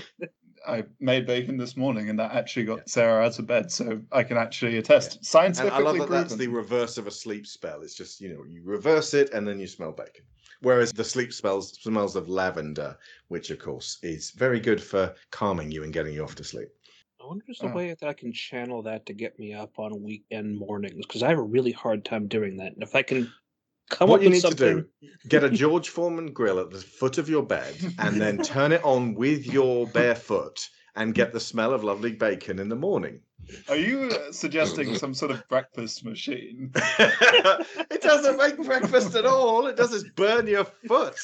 [0.67, 4.23] I made bacon this morning, and that actually got Sarah out of bed, so I
[4.23, 5.17] can actually attest.
[5.17, 7.83] And I Scientifically love that that's the reverse of a sleep spell.
[7.83, 10.25] It's just you know you reverse it and then you smell bacon.
[10.63, 12.97] Whereas the sleep spells smells of lavender,
[13.29, 16.69] which of course is very good for calming you and getting you off to sleep.
[17.21, 17.77] I wonder if there's a Oh.
[17.77, 21.29] way that I can channel that to get me up on weekend mornings because I
[21.31, 22.75] have a really hard time doing that.
[22.75, 23.33] And if I can
[23.91, 26.71] come what up you with need something, to do get a george foreman grill at
[26.71, 31.15] the foot of your bed and then turn it on with your bare foot and
[31.15, 33.21] get the smell of lovely bacon in the morning
[33.69, 36.71] Are you uh, suggesting some sort of breakfast machine?
[36.75, 41.19] it doesn't make breakfast at all it does is burn your foot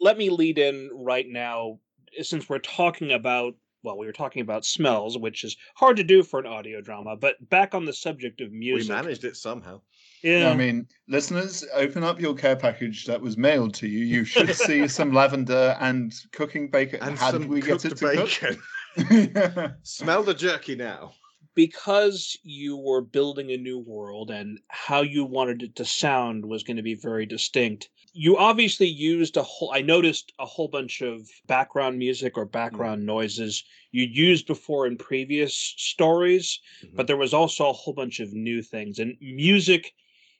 [0.00, 1.78] let me lead in right now
[2.20, 6.24] since we're talking about well, we were talking about smells, which is hard to do
[6.24, 7.16] for an audio drama.
[7.16, 9.80] But back on the subject of music, we managed it somehow
[10.22, 14.04] yeah, I mean, listeners, open up your care package that was mailed to you.
[14.04, 17.00] You should see some lavender and cooking bacon.
[17.02, 18.58] and How some did we get it to bacon cook?
[19.82, 21.12] smell the jerky now
[21.54, 26.62] because you were building a new world and how you wanted it to sound was
[26.62, 27.90] going to be very distinct.
[28.12, 33.04] You obviously used a whole I noticed a whole bunch of background music or background
[33.04, 36.94] noises you used before in previous stories, Mhm.
[36.94, 39.94] but there was also a whole bunch of new things and music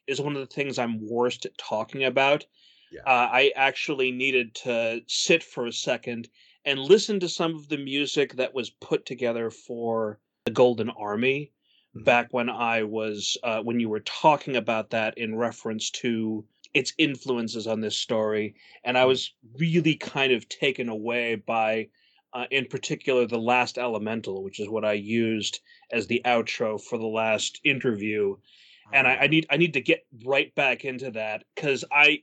[0.07, 2.47] is one of the things I'm worst at talking about.
[2.93, 3.01] Yeah.
[3.07, 6.29] Uh, I actually needed to sit for a second
[6.65, 11.53] and listen to some of the music that was put together for the Golden Army
[11.97, 12.05] Mhm.
[12.05, 16.93] back when I was uh, when you were talking about that in reference to its
[16.99, 21.89] influences on this story, and I was really kind of taken away by,
[22.35, 26.99] uh, in particular, the last elemental, which is what I used as the outro for
[26.99, 28.37] the last interview,
[28.93, 32.23] and I, I need I need to get right back into that because I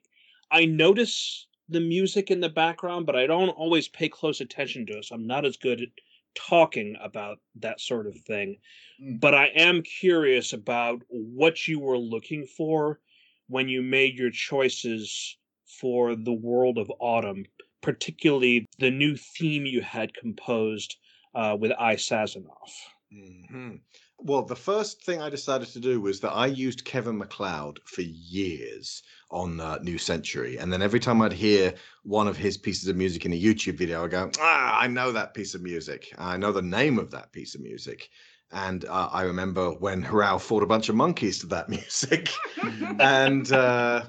[0.51, 4.97] I notice the music in the background, but I don't always pay close attention to
[4.97, 5.05] it.
[5.05, 5.89] So I'm not as good at
[6.35, 8.57] talking about that sort of thing.
[9.01, 9.19] Mm.
[9.19, 12.99] But I am curious about what you were looking for
[13.47, 15.37] when you made your choices
[15.79, 17.45] for the world of autumn,
[17.81, 20.97] particularly the new theme you had composed
[21.33, 22.71] uh, with I Sazonov.
[23.13, 23.81] Mhm.
[24.19, 28.01] Well, the first thing I decided to do was that I used Kevin MacLeod for
[28.01, 32.87] years on uh, New Century, and then every time I'd hear one of his pieces
[32.87, 36.13] of music in a YouTube video, I go, "Ah, I know that piece of music.
[36.17, 38.09] I know the name of that piece of music."
[38.51, 42.29] And uh, I remember when Harao fought a bunch of monkeys to that music,
[42.99, 44.05] and uh,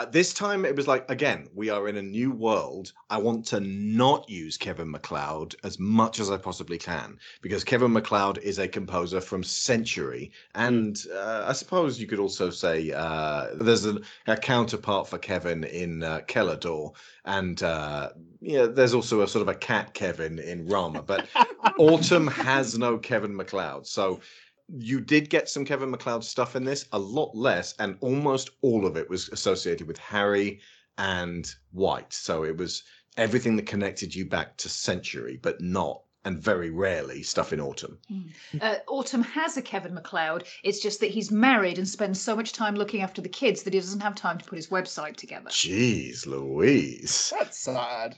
[0.00, 2.92] At this time, it was like, again, we are in a new world.
[3.10, 7.92] I want to not use Kevin MacLeod as much as I possibly can because Kevin
[7.92, 10.30] MacLeod is a composer from Century.
[10.54, 15.64] And uh, I suppose you could also say uh, there's a, a, counterpart for Kevin
[15.64, 16.92] in uh, Kelador.
[17.24, 21.02] And uh, yeah, there's also a sort of a cat Kevin in Rama.
[21.02, 21.26] But
[21.78, 23.84] Autumn has no Kevin MacLeod.
[23.84, 24.20] So
[24.68, 28.86] you did get some Kevin MacLeod stuff in this, a lot less, and almost all
[28.86, 30.60] of it was associated with Harry
[30.98, 32.12] and White.
[32.12, 32.82] So it was
[33.16, 37.98] everything that connected you back to Century, but not and very rarely stuff in Autumn.
[38.10, 38.30] Mm.
[38.60, 40.44] Uh, Autumn has a Kevin MacLeod.
[40.62, 43.72] It's just that he's married and spends so much time looking after the kids that
[43.72, 45.48] he doesn't have time to put his website together.
[45.48, 47.32] Jeez, Louise.
[47.38, 48.16] That's sad.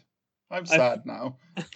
[0.50, 1.02] I'm sad I...
[1.04, 1.36] now.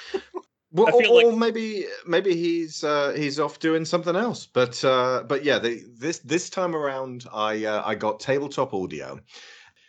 [0.75, 1.27] Well, or, like...
[1.27, 4.45] or, maybe maybe he's uh, he's off doing something else.
[4.45, 9.21] But uh, but yeah, they, this this time around, I uh, I got tabletop audio.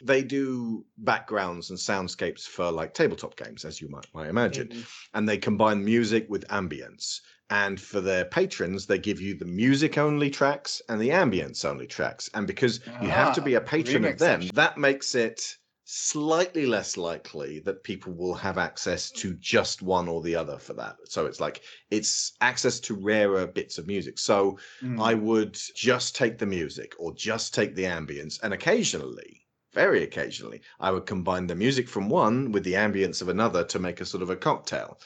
[0.03, 5.17] They do backgrounds and soundscapes for like tabletop games, as you might might imagine, mm-hmm.
[5.17, 7.21] and they combine music with ambience.
[7.49, 11.85] And for their patrons, they give you the music only tracks and the ambience only
[11.85, 12.27] tracks.
[12.33, 15.55] And because you have to be a ah, patron of them, that makes it
[15.87, 20.73] slightly less likely that people will have access to just one or the other for
[20.73, 20.97] that.
[21.05, 21.61] So it's like
[21.91, 24.17] it's access to rarer bits of music.
[24.17, 24.99] So mm.
[24.99, 30.61] I would just take the music or just take the ambience and occasionally very occasionally
[30.79, 34.05] I would combine the music from one with the ambience of another to make a
[34.05, 34.99] sort of a cocktail.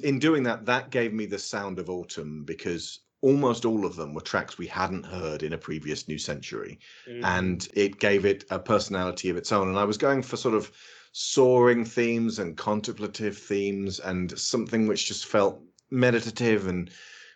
[0.00, 4.12] In doing that that gave me the sound of autumn because almost all of them
[4.12, 6.78] were tracks we hadn't heard in a previous New Century.
[7.08, 7.24] Mm.
[7.24, 9.68] And it gave it a personality of its own.
[9.68, 10.70] And I was going for sort of
[11.12, 16.90] soaring themes and contemplative themes and something which just felt meditative and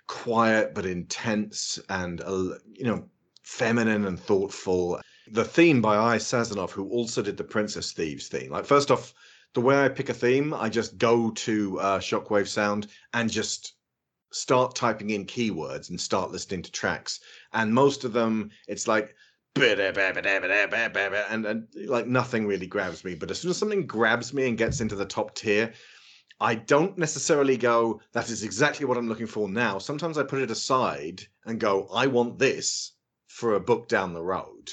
[0.08, 2.20] quiet but intense and,
[2.74, 3.08] you know,
[3.42, 5.00] feminine and thoughtful.
[5.32, 6.18] The theme by I.
[6.18, 8.50] Sazonov, who also did the Princess Thieves theme.
[8.50, 9.14] Like, first off,
[9.54, 13.77] the way I pick a theme, I just go to uh, Shockwave Sound and just
[14.30, 17.20] start typing in keywords and start listening to tracks.
[17.52, 19.14] And most of them, it's like,
[21.30, 23.14] and, and like nothing really grabs me.
[23.14, 25.72] But as soon as something grabs me and gets into the top tier,
[26.40, 29.78] I don't necessarily go, that is exactly what I'm looking for now.
[29.78, 32.92] Sometimes I put it aside and go, I want this
[33.26, 34.70] for a book down the road.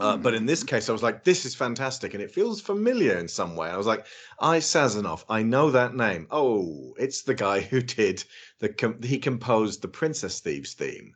[0.00, 0.68] Uh, but in this mm.
[0.68, 2.12] case, I was like, this is fantastic.
[2.12, 3.68] And it feels familiar in some way.
[3.68, 4.06] I was like,
[4.38, 6.26] I Sazonov, I know that name.
[6.30, 8.22] Oh, it's the guy who did
[8.58, 11.14] the, com- he composed the Princess Thieves theme.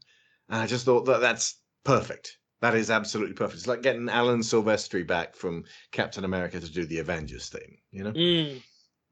[0.49, 2.39] And I just thought that that's perfect.
[2.63, 3.59] That is absolutely perfect.
[3.59, 8.05] It's like getting Alan Silvestri back from Captain America to do the Avengers theme, you
[8.05, 8.13] know?
[8.13, 8.63] Mm.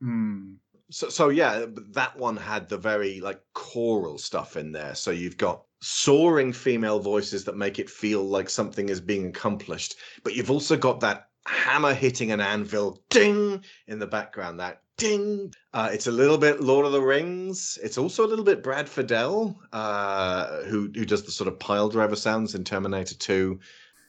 [0.03, 0.57] Mm.
[0.91, 4.95] So, so yeah, that one had the very like choral stuff in there.
[4.95, 9.97] So you've got soaring female voices that make it feel like something is being accomplished.
[10.23, 15.53] But you've also got that hammer hitting an anvil ding in the background, that ding.
[15.75, 17.79] Uh, it's a little bit Lord of the Rings.
[17.83, 21.91] It's also a little bit Brad Fiedel, uh, who who does the sort of pile
[21.91, 23.61] driver sounds in Terminator 2.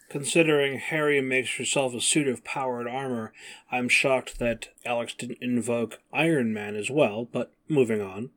[0.08, 3.34] Considering Harry makes herself a suit of powered armor,
[3.70, 8.30] I'm shocked that Alex didn't invoke Iron Man as well, but moving on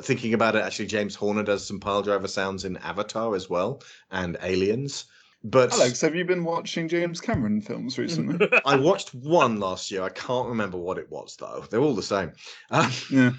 [0.00, 3.82] thinking about it, actually, James Horner does some pile driver sounds in Avatar as well
[4.10, 5.06] and Aliens.
[5.44, 8.48] But Alex, have you been watching James Cameron films recently?
[8.64, 10.02] I watched one last year.
[10.02, 11.64] I can't remember what it was though.
[11.68, 12.32] They're all the same.
[12.70, 13.32] Um, yeah.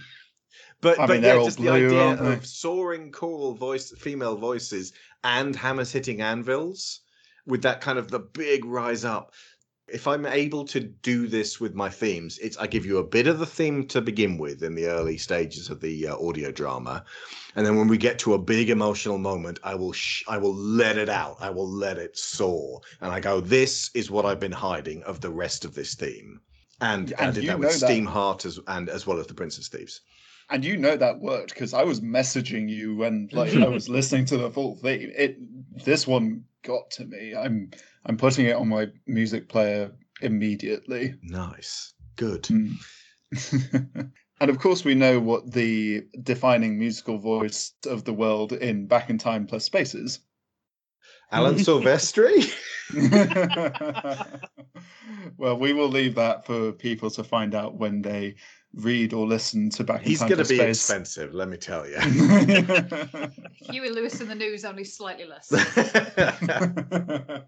[0.82, 4.92] But, I but mean, yeah, just blue, the idea of soaring choral voice, female voices,
[5.24, 7.00] and hammers hitting anvils
[7.46, 9.32] with that kind of the big rise up
[9.94, 13.28] if I'm able to do this with my themes, it's I give you a bit
[13.28, 17.06] of the theme to begin with in the early stages of the uh, audio drama,
[17.56, 20.56] and then when we get to a big emotional moment, I will sh- I will
[20.56, 21.38] let it out.
[21.40, 25.22] I will let it soar, and I go, "This is what I've been hiding of
[25.22, 26.42] the rest of this theme."
[26.82, 29.68] And, and I did that with Steam Heart as and as well as the Princess
[29.68, 30.02] Thieves.
[30.50, 34.26] And you know that worked because I was messaging you when like I was listening
[34.26, 35.12] to the full theme.
[35.16, 35.38] It
[35.84, 37.36] this one got to me.
[37.36, 37.72] I'm
[38.06, 41.16] I'm putting it on my music player immediately.
[41.24, 41.94] Nice.
[42.16, 42.44] Good.
[42.44, 42.76] Mm.
[44.42, 49.10] and of course, we know what the defining musical voice of the world in Back
[49.10, 50.20] in Time plus Spaces.
[51.32, 52.54] Alan Silvestri?
[55.38, 58.36] well, we will leave that for people to find out when they
[58.76, 60.78] read or listen to Back He's going to be Space.
[60.78, 61.98] expensive, let me tell you.
[63.70, 65.52] Huey Lewis and the News, only slightly less.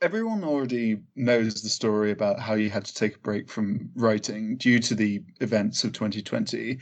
[0.00, 4.56] Everyone already knows the story about how you had to take a break from writing
[4.56, 6.78] due to the events of 2020.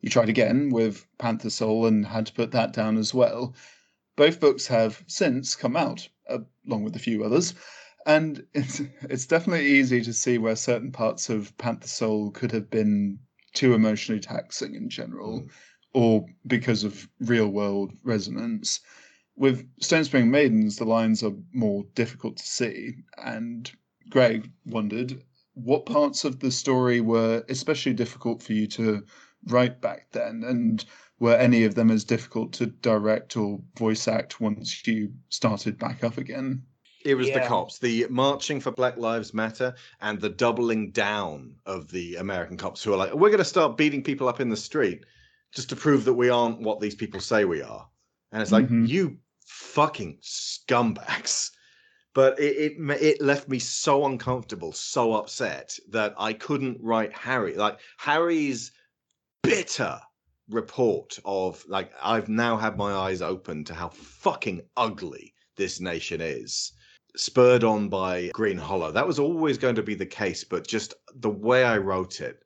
[0.00, 3.54] You tried again with Panther Soul and had to put that down as well.
[4.16, 7.54] Both books have since come out, uh, along with a few others.
[8.06, 12.70] And it's it's definitely easy to see where certain parts of Panther Soul could have
[12.70, 13.18] been
[13.52, 15.50] too emotionally taxing in general, Mm.
[15.92, 18.78] or because of real world resonance.
[19.34, 23.70] With Stone Spring Maidens, the lines are more difficult to see, and
[24.08, 29.04] Greg wondered what parts of the story were especially difficult for you to
[29.48, 30.84] write back then, and
[31.18, 36.04] were any of them as difficult to direct or voice act once you started back
[36.04, 36.62] up again?
[37.06, 41.88] It was the cops, the marching for Black Lives Matter, and the doubling down of
[41.90, 44.56] the American cops who are like, we're going to start beating people up in the
[44.56, 45.04] street
[45.52, 47.88] just to prove that we aren't what these people say we are.
[48.32, 48.88] And it's like, Mhm.
[48.88, 51.52] you fucking scumbags.
[52.12, 57.54] But it, it it left me so uncomfortable, so upset that I couldn't write Harry.
[57.54, 58.72] Like Harry's
[59.42, 60.00] bitter
[60.48, 66.20] report of like I've now had my eyes open to how fucking ugly this nation
[66.20, 66.72] is
[67.16, 68.92] spurred on by Green Hollow.
[68.92, 72.42] That was always going to be the case, but just the way I wrote it,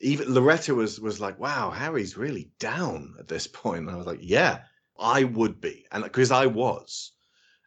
[0.00, 4.06] even Loretta was was like, "Wow, Harry's really down at this point." And I was
[4.06, 4.60] like, "Yeah,
[4.98, 7.12] I would be," and because I was,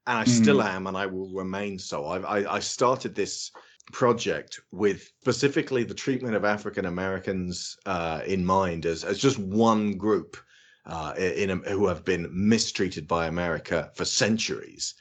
[0.05, 2.05] and I still am, and I will remain so.
[2.05, 3.51] I I, I started this
[3.93, 9.97] project with specifically the treatment of African Americans uh, in mind as as just one
[9.97, 10.37] group.
[10.85, 14.93] Uh, in, in who have been mistreated by America for centuries,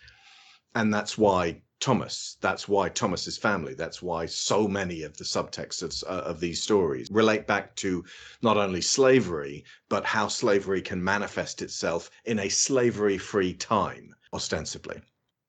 [0.77, 2.37] and that's why Thomas.
[2.43, 3.73] That's why Thomas's family.
[3.73, 8.05] That's why so many of the subtexts of, uh, of these stories relate back to
[8.43, 15.01] not only slavery, but how slavery can manifest itself in a slavery-free time, ostensibly.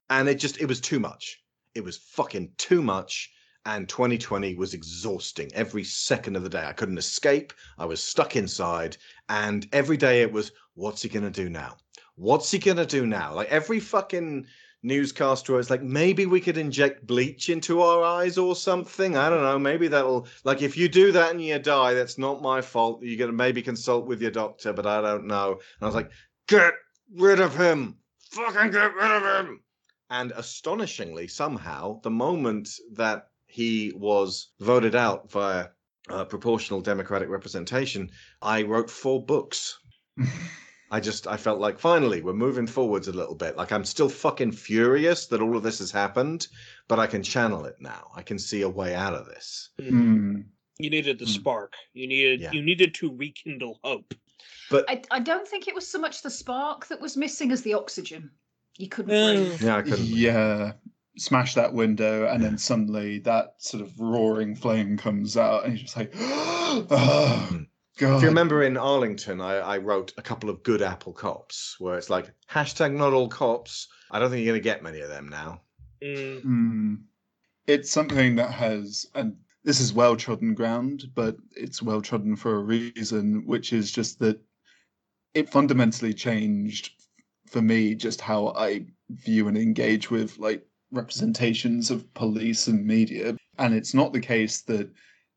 [0.10, 1.44] And it just it was too much.
[1.76, 3.30] It was fucking too much.
[3.66, 6.66] And 2020 was exhausting every second of the day.
[6.66, 7.52] I couldn't escape.
[7.78, 8.96] I was stuck inside.
[9.28, 11.76] And every day it was, what's he going to do now?
[12.16, 13.34] What's he going to do now?
[13.34, 14.48] Like every fucking
[14.88, 19.18] newscaster was like, maybe we could inject bleach into our eyes or something.
[19.18, 19.60] I don't know.
[19.60, 23.04] Maybe that'll, like, if you do that and you die, that's not my fault.
[23.04, 25.52] You're to maybe consult with your doctor, but I don't know.
[25.52, 26.12] And I was like,
[26.48, 26.74] get
[27.14, 27.98] rid of him.
[28.32, 29.62] Fucking get rid of him.
[30.10, 35.68] And astonishingly, somehow, the moment that he was voted out via
[36.10, 38.10] uh, proportional democratic representation,
[38.42, 39.78] I wrote four books.
[40.90, 43.58] I just I felt like finally we're moving forwards a little bit.
[43.58, 46.48] Like I'm still fucking furious that all of this has happened,
[46.88, 48.10] but I can channel it now.
[48.16, 49.70] I can see a way out of this.
[49.80, 50.42] Hmm.
[50.80, 51.32] You needed the Hmm.
[51.32, 51.74] spark.
[51.94, 52.52] You needed Yeah.
[52.54, 54.14] you needed to rekindle hope.
[54.70, 57.62] But I, I don't think it was so much the spark that was missing as
[57.64, 58.32] the oxygen.
[58.78, 59.34] You couldn't Eh.
[59.36, 59.62] breathe.
[59.62, 60.06] yeah, I couldn't.
[60.06, 60.74] Yeah.
[61.18, 65.82] Smash that window, and then suddenly that sort of roaring flame comes out, and you're
[65.86, 67.66] just like, oh,
[67.98, 68.18] God.
[68.18, 71.98] If you remember in Arlington, I, I wrote a couple of good Apple cops where
[71.98, 73.88] it's like hashtag not all cops.
[74.12, 75.62] I don't think you're gonna get many of them now.
[76.04, 76.96] Mm, Hmm.
[77.66, 82.56] It's something that has, and this is well trodden ground, but it's well trodden for
[82.56, 84.40] a reason, which is just that
[85.34, 86.92] it fundamentally changed
[87.48, 93.36] for me just how I view and engage with like representations of police and media.
[93.58, 94.90] And it's not the case that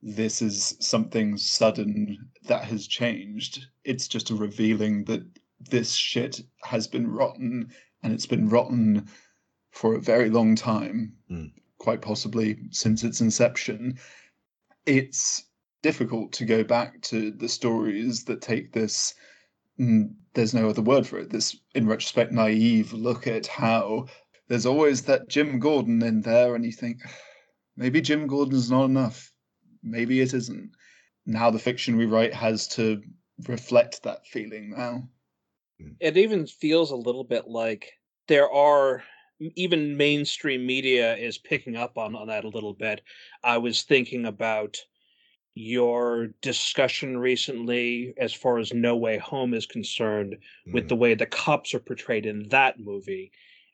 [0.02, 3.66] this is something sudden that has changed.
[3.84, 5.22] It's just a revealing that
[5.60, 7.70] this shit has been rotten
[8.02, 9.06] and it's been rotten
[9.72, 11.52] for a very long time, Mm.
[11.78, 13.98] quite possibly since its inception.
[14.86, 15.44] It's
[15.82, 19.14] difficult to go back to the stories that take this.
[19.78, 21.30] mm, There's no other word for it.
[21.30, 24.06] This, in retrospect, naive look at how
[24.48, 26.98] there's always that Jim Gordon in there, and you think
[27.76, 29.29] maybe Jim Gordon's not enough.
[29.82, 30.72] Maybe it isn't.
[31.26, 33.02] Now the fiction we write has to
[33.48, 35.08] reflect that feeling now.
[36.00, 37.92] it even feels a little bit like
[38.28, 39.02] there are
[39.56, 43.00] even mainstream media is picking up on, on that a little bit.
[43.42, 44.76] I was thinking about
[45.54, 50.36] your discussion recently as far as No Way Home is concerned
[50.72, 50.88] with Mm.
[50.88, 53.32] the way the cops are portrayed in that movie.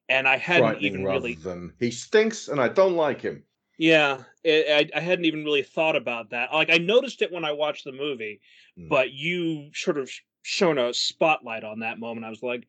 [0.08, 3.44] And I hadn't even rather really than he stinks and I don't like him.
[3.78, 6.52] Yeah, it, I I hadn't even really thought about that.
[6.52, 8.40] Like I noticed it when I watched the movie,
[8.78, 8.88] Mm.
[8.90, 10.10] but you sort of
[10.42, 12.26] shone a spotlight on that moment.
[12.26, 12.66] I was like,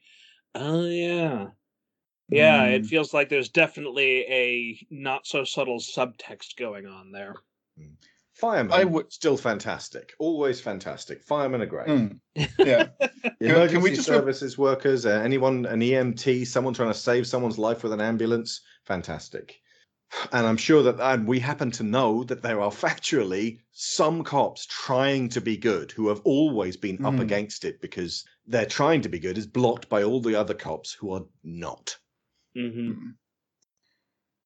[0.56, 1.48] oh yeah,
[2.30, 2.64] yeah.
[2.66, 2.88] It Mm.
[2.88, 7.36] feels like there's definitely a not so subtle subtext going on there.
[8.34, 11.24] Firemen, I would- still fantastic, always fantastic.
[11.24, 11.88] Firemen are great.
[11.88, 12.20] Mm,
[12.60, 12.88] yeah.
[13.42, 17.26] Emergency can we just re- services workers, uh, anyone, an EMT, someone trying to save
[17.28, 19.60] someone's life with an ambulance, fantastic.
[20.32, 24.66] And I'm sure that and we happen to know that there are factually some cops
[24.66, 27.22] trying to be good who have always been up Mm.
[27.22, 30.94] against it because they're trying to be good is blocked by all the other cops
[30.94, 31.98] who are not.
[32.54, 33.16] hmm Mm.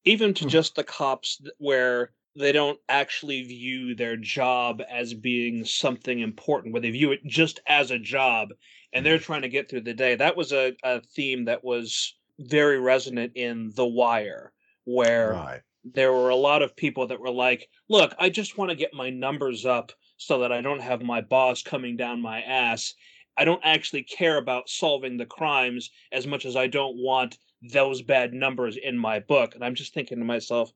[0.03, 0.49] even to Hmm.
[0.49, 6.82] just the cops where they don't actually view their job as being something important, where
[6.82, 8.49] they view it just as a job
[8.93, 10.16] and they're trying to get through the day.
[10.16, 14.53] That was a, a theme that was very resonant in The Wire,
[14.86, 15.64] where Right.
[15.84, 18.94] there were a lot of people that were like, look, I just want to get
[18.94, 22.94] my numbers up so that I don't have my boss coming down my ass.
[23.38, 28.02] I don't actually care about solving the crimes as much as I don't want those
[28.02, 29.56] bad numbers in my book.
[29.56, 30.72] And I'm just thinking to myself,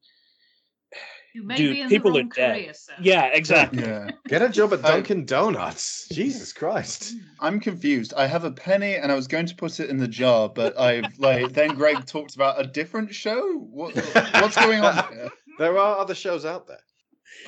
[1.36, 2.55] You may Dude, be in people the are wrong dead.
[2.55, 2.93] career, sir.
[3.01, 3.83] yeah, exactly.
[3.83, 4.09] Yeah.
[4.29, 6.07] Get a job at I- Dunkin' Donuts.
[6.11, 7.11] Jesus Christ.
[7.11, 7.17] Hmm.
[7.41, 8.13] I'm confused.
[8.15, 10.79] I have a penny and I was going to put it in the jar, but
[10.79, 13.57] I've like then Greg talked about a different show.
[13.57, 15.29] What, what's going on here?
[15.59, 16.79] There are other shows out there.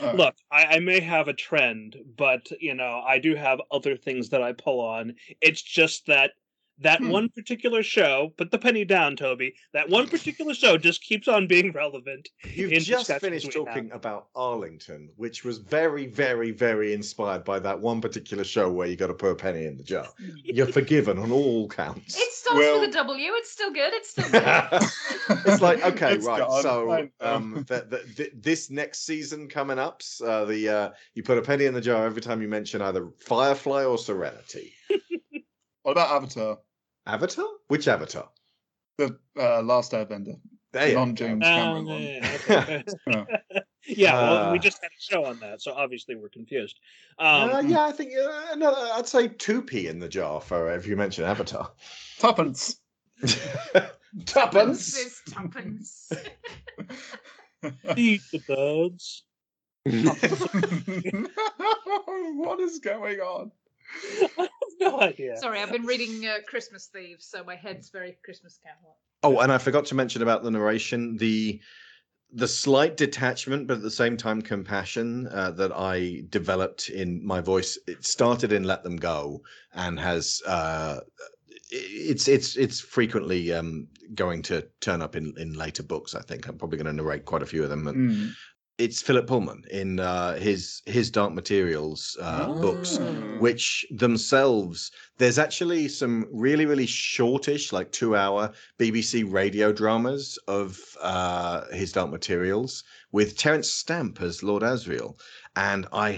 [0.01, 3.95] Oh, Look, I, I may have a trend, but you know, I do have other
[3.95, 5.15] things that I pull on.
[5.39, 6.31] It's just that
[6.80, 7.09] that Hmm.
[7.09, 9.55] one particular show, put the penny down, Toby.
[9.73, 12.30] That one particular show just keeps on being relevant.
[12.43, 13.65] You've just finished we have.
[13.67, 18.88] talking about Arlington, which was very, very, very inspired by that one particular show where
[18.88, 20.07] you got to put a penny in the jar.
[20.43, 22.15] You're forgiven on all counts.
[22.15, 23.32] It starts Well- with a W.
[23.34, 23.93] It's still good.
[23.93, 24.43] It's still good.
[25.47, 26.39] it's like okay, It's right.
[26.39, 31.23] gone, So um, the, the, the, this next season coming up, uh, the uh, you
[31.23, 34.73] put a penny in the jar every time you mention either Firefly or Serenity.
[35.84, 36.57] What about Avatar?
[37.08, 37.45] Avatar?
[37.68, 38.30] Which Avatar?
[38.97, 40.39] The uh, Last Airbender.
[40.74, 41.26] There you non go.
[41.26, 42.01] James Oh, Cameron one.
[42.01, 42.84] yeah, okay.
[43.89, 44.62] Yeah, well, we Uh.
[44.62, 46.78] just had a show on that, so obviously we're confused.
[47.20, 50.74] Um, uh, yeah, I think uh, no, I'd say two p in the jar for
[50.76, 51.72] if you mention Avatar.
[52.20, 52.82] Tuppence.
[54.26, 54.97] Tuppence.
[54.99, 56.12] It's tuppence.
[57.95, 59.24] Eat the birds.
[62.36, 63.51] what is going on?
[64.38, 65.38] I have no idea.
[65.38, 68.97] Sorry, I've been reading uh, Christmas Thieves, so my head's very Christmas Carol.
[69.23, 71.59] Oh, and I forgot to mention about the narration the
[72.33, 77.39] the slight detachment, but at the same time compassion uh, that I developed in my
[77.39, 77.77] voice.
[77.88, 79.41] It started in "Let Them Go"
[79.73, 80.99] and has uh,
[81.69, 86.15] it's it's it's frequently um, going to turn up in in later books.
[86.15, 87.88] I think I'm probably going to narrate quite a few of them.
[87.88, 88.33] And Mm.
[88.78, 93.39] It's Philip Pullman in uh, his his Dark Materials uh, books Mm.
[93.39, 100.80] which themselves there's actually some really really shortish like two hour bbc radio dramas of
[101.01, 105.15] uh his dark materials with terence stamp as lord asriel
[105.55, 106.11] and i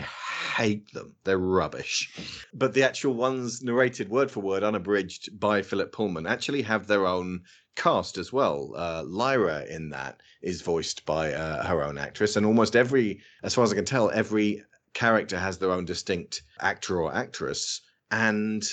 [0.56, 2.10] hate them they're rubbish
[2.54, 7.06] but the actual ones narrated word for word unabridged by philip pullman actually have their
[7.06, 7.42] own
[7.80, 8.74] cast as well.
[8.76, 13.54] Uh lyra in that is voiced by uh, her own actress and almost every as
[13.54, 14.64] far as i can tell every
[14.94, 18.64] character has their own distinct actor or actress and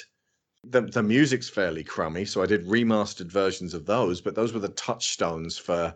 [0.64, 4.60] the the music's fairly crummy so i did remastered versions of those but those were
[4.60, 5.94] the touchstones for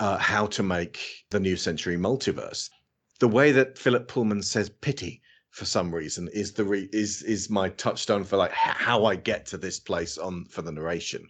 [0.00, 2.70] uh, how to make the new century multiverse.
[3.20, 7.50] The way that philip pullman says pity for some reason is the re- is is
[7.50, 11.28] my touchstone for like h- how i get to this place on for the narration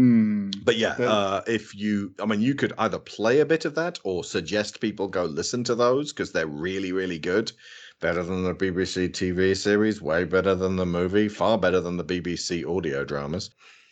[0.00, 0.64] Mm.
[0.64, 3.98] but yeah, uh, if you, I mean, you could either play a bit of that
[4.02, 7.52] or suggest people go listen to those because they're really, really good.
[8.00, 12.04] Better than the BBC TV series, way better than the movie, far better than the
[12.04, 13.50] BBC audio dramas.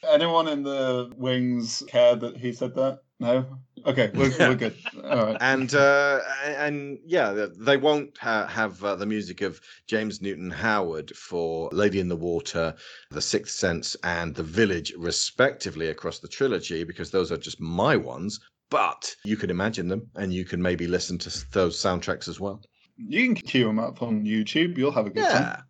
[0.08, 3.00] Anyone in the wings care that he said that?
[3.20, 3.58] No.
[3.84, 4.76] Okay, we're, we're good.
[5.04, 5.36] All right.
[5.40, 11.10] And uh, and yeah, they won't ha- have uh, the music of James Newton Howard
[11.16, 12.74] for Lady in the Water,
[13.10, 17.96] The Sixth Sense, and The Village, respectively, across the trilogy, because those are just my
[17.96, 18.38] ones.
[18.70, 22.60] But you can imagine them, and you can maybe listen to those soundtracks as well.
[22.96, 24.76] You can queue them up on YouTube.
[24.76, 25.32] You'll have a good Yeah.
[25.32, 25.62] time.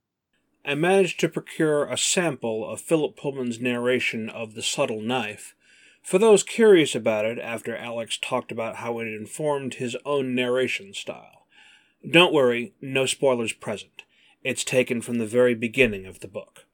[0.69, 5.55] I managed to procure a sample of Philip Pullman's narration of The Subtle Knife.
[6.03, 10.93] For those curious about it, after Alex talked about how it informed his own narration
[10.93, 11.47] style.
[12.07, 14.03] Don't worry, no spoilers present.
[14.45, 16.66] It's taken from the very beginning of the book.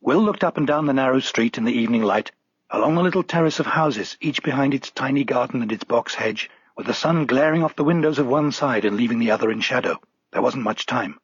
[0.00, 2.30] Will looked up and down the narrow street in the evening light,
[2.70, 6.48] along the little terrace of houses, each behind its tiny garden and its box hedge,
[6.76, 9.60] with the sun glaring off the windows of one side and leaving the other in
[9.60, 10.00] shadow.
[10.30, 11.18] There wasn't much time.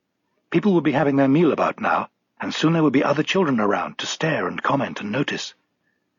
[0.54, 2.08] People would be having their meal about now,
[2.40, 5.52] and soon there would be other children around to stare and comment and notice.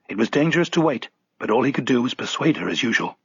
[0.09, 1.07] It was dangerous to wait,
[1.39, 3.17] but all he could do was persuade her as usual.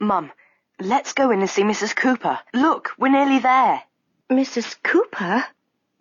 [0.00, 0.32] Mum,
[0.80, 1.94] let's go in and see Mrs.
[1.94, 2.40] Cooper.
[2.52, 3.84] Look, we're nearly there.
[4.28, 4.74] Mrs.
[4.82, 5.44] Cooper?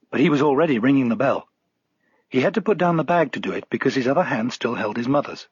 [0.09, 1.47] But he was already ringing the bell.
[2.27, 4.73] He had to put down the bag to do it because his other hand still
[4.73, 5.47] held his mother's.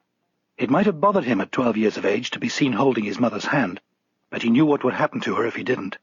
[0.58, 3.20] It might have bothered him at twelve years of age to be seen holding his
[3.20, 3.80] mother's hand,
[4.32, 6.00] but he knew what would happen to her if he didn't.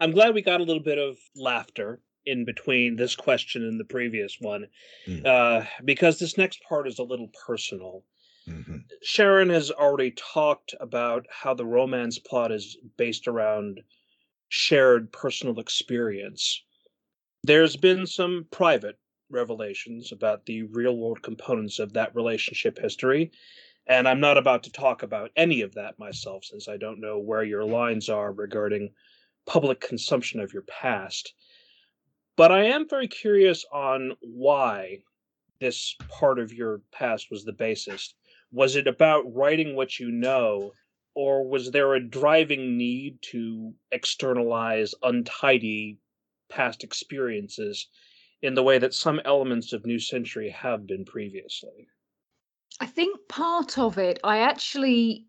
[0.00, 3.84] I'm glad we got a little bit of laughter in between this question and the
[3.84, 4.66] previous one,
[5.06, 5.24] Mm.
[5.24, 8.04] uh, because this next part is a little personal.
[8.48, 8.84] Mhm.
[9.02, 13.82] Sharon has already talked about how the romance plot is based around
[14.48, 16.62] shared personal experience.
[17.42, 18.98] There's been some private
[19.28, 23.32] revelations about the real world components of that relationship history,
[23.88, 27.18] and I'm not about to talk about any of that myself since I don't know
[27.18, 28.94] where your lines are regarding
[29.46, 31.34] public consumption of your past.
[32.36, 35.02] But I am very curious on why
[35.58, 38.14] this part of your past was the basis.
[38.52, 40.72] Was it about writing what you know,
[41.14, 45.98] or was there a driving need to externalize untidy
[46.50, 47.88] past experiences
[48.42, 51.88] in the way that some elements of New Century have been previously?
[52.78, 55.24] I think part of it I actually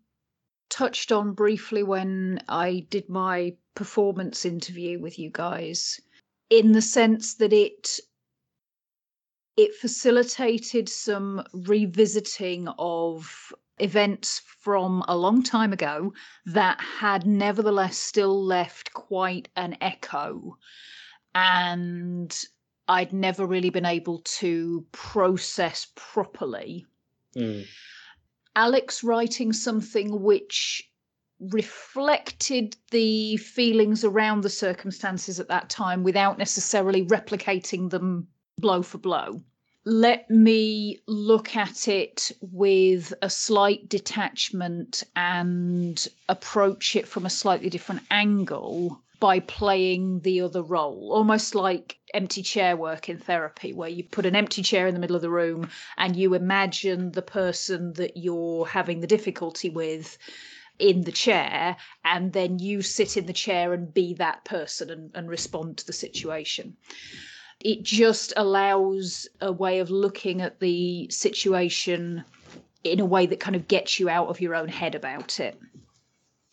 [0.68, 6.02] touched on briefly when I did my performance interview with you guys
[6.50, 8.00] in the sense that it
[9.56, 16.12] it facilitated some revisiting of events from a long time ago
[16.46, 20.56] that had nevertheless still left quite an echo
[21.34, 22.44] and
[22.86, 26.86] I'd never really been able to process properly
[27.36, 27.66] Mm.
[28.56, 30.87] Alex writing something which
[31.40, 38.26] reflected the feelings around the circumstances at that time without necessarily replicating them
[38.58, 39.40] blow for blow.
[39.84, 47.70] Let me look at it with a slight detachment and approach it from a slightly
[47.70, 53.88] different angle by playing the other role, almost like empty chair work in therapy, where
[53.88, 57.22] you put an empty chair in the middle of the room and you imagine the
[57.22, 60.18] person that you're having the difficulty with
[60.78, 65.10] in the chair, and then you sit in the chair and be that person and,
[65.14, 66.76] and respond to the situation.
[67.60, 72.24] It just allows a way of looking at the situation
[72.84, 75.60] in a way that kind of gets you out of your own head about it.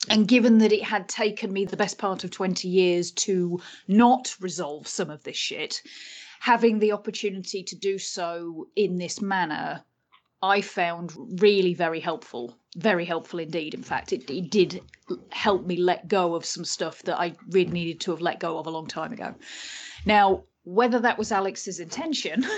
[0.10, 4.36] And given that it had taken me the best part of 20 years to not
[4.40, 5.82] resolve some of this shit,
[6.40, 9.84] having the opportunity to do so in this manner,
[10.42, 11.12] I found
[11.42, 12.58] really very helpful.
[12.76, 13.74] Very helpful indeed.
[13.74, 14.82] In fact, it, it did
[15.30, 18.58] help me let go of some stuff that I really needed to have let go
[18.58, 19.36] of a long time ago.
[20.06, 22.46] Now, whether that was Alex's intention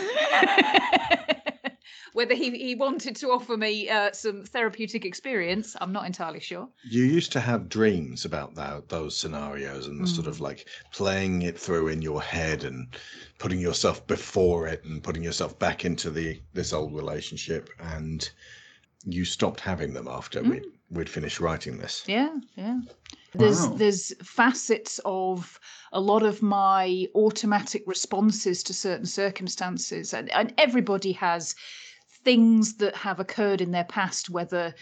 [2.17, 6.67] Whether he, he wanted to offer me uh, some therapeutic experience, I'm not entirely sure.
[6.89, 10.07] You used to have dreams about that, those scenarios and mm.
[10.07, 12.87] sort of like playing it through in your head and
[13.37, 18.31] putting yourself before it and putting yourself back into the this old relationship and
[19.05, 20.49] you stopped having them after mm.
[20.49, 22.03] we we'd finished writing this.
[22.07, 22.79] Yeah, yeah.
[23.33, 23.75] There's wow.
[23.75, 25.59] there's facets of
[25.91, 31.55] a lot of my automatic responses to certain circumstances and, and everybody has
[32.23, 34.73] things that have occurred in their past, whether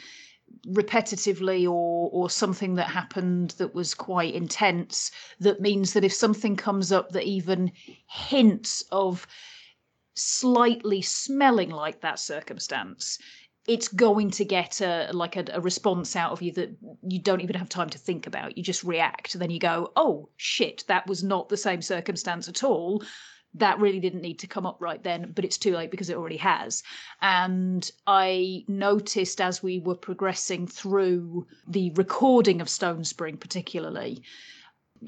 [0.68, 6.56] repetitively or or something that happened that was quite intense that means that if something
[6.56, 7.72] comes up that even
[8.08, 9.28] hints of
[10.14, 13.20] slightly smelling like that circumstance
[13.68, 16.76] it's going to get a like a, a, response out of you that
[17.08, 18.58] you don't even have time to think about.
[18.58, 19.34] You just react.
[19.34, 23.04] Then you go oh shit that was not the same circumstance at all.
[23.56, 26.18] That really didn't need to come up right then, but it's too late because it
[26.18, 26.84] already has.
[27.22, 34.24] And I noticed as we were progressing through the recording of Stone Spring, particularly,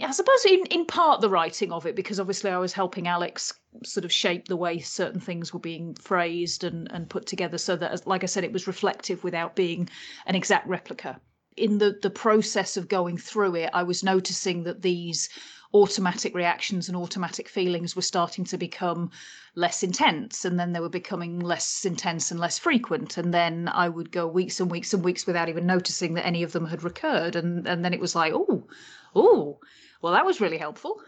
[0.01, 3.53] I suppose in, in part the writing of it, because obviously I was helping Alex
[3.83, 7.75] sort of shape the way certain things were being phrased and, and put together so
[7.77, 9.89] that, like I said, it was reflective without being
[10.25, 11.19] an exact replica.
[11.55, 15.29] In the, the process of going through it, I was noticing that these
[15.73, 19.11] automatic reactions and automatic feelings were starting to become
[19.55, 23.89] less intense and then they were becoming less intense and less frequent and then i
[23.89, 26.83] would go weeks and weeks and weeks without even noticing that any of them had
[26.83, 28.65] recurred and and then it was like oh
[29.13, 29.59] oh
[30.01, 30.99] well that was really helpful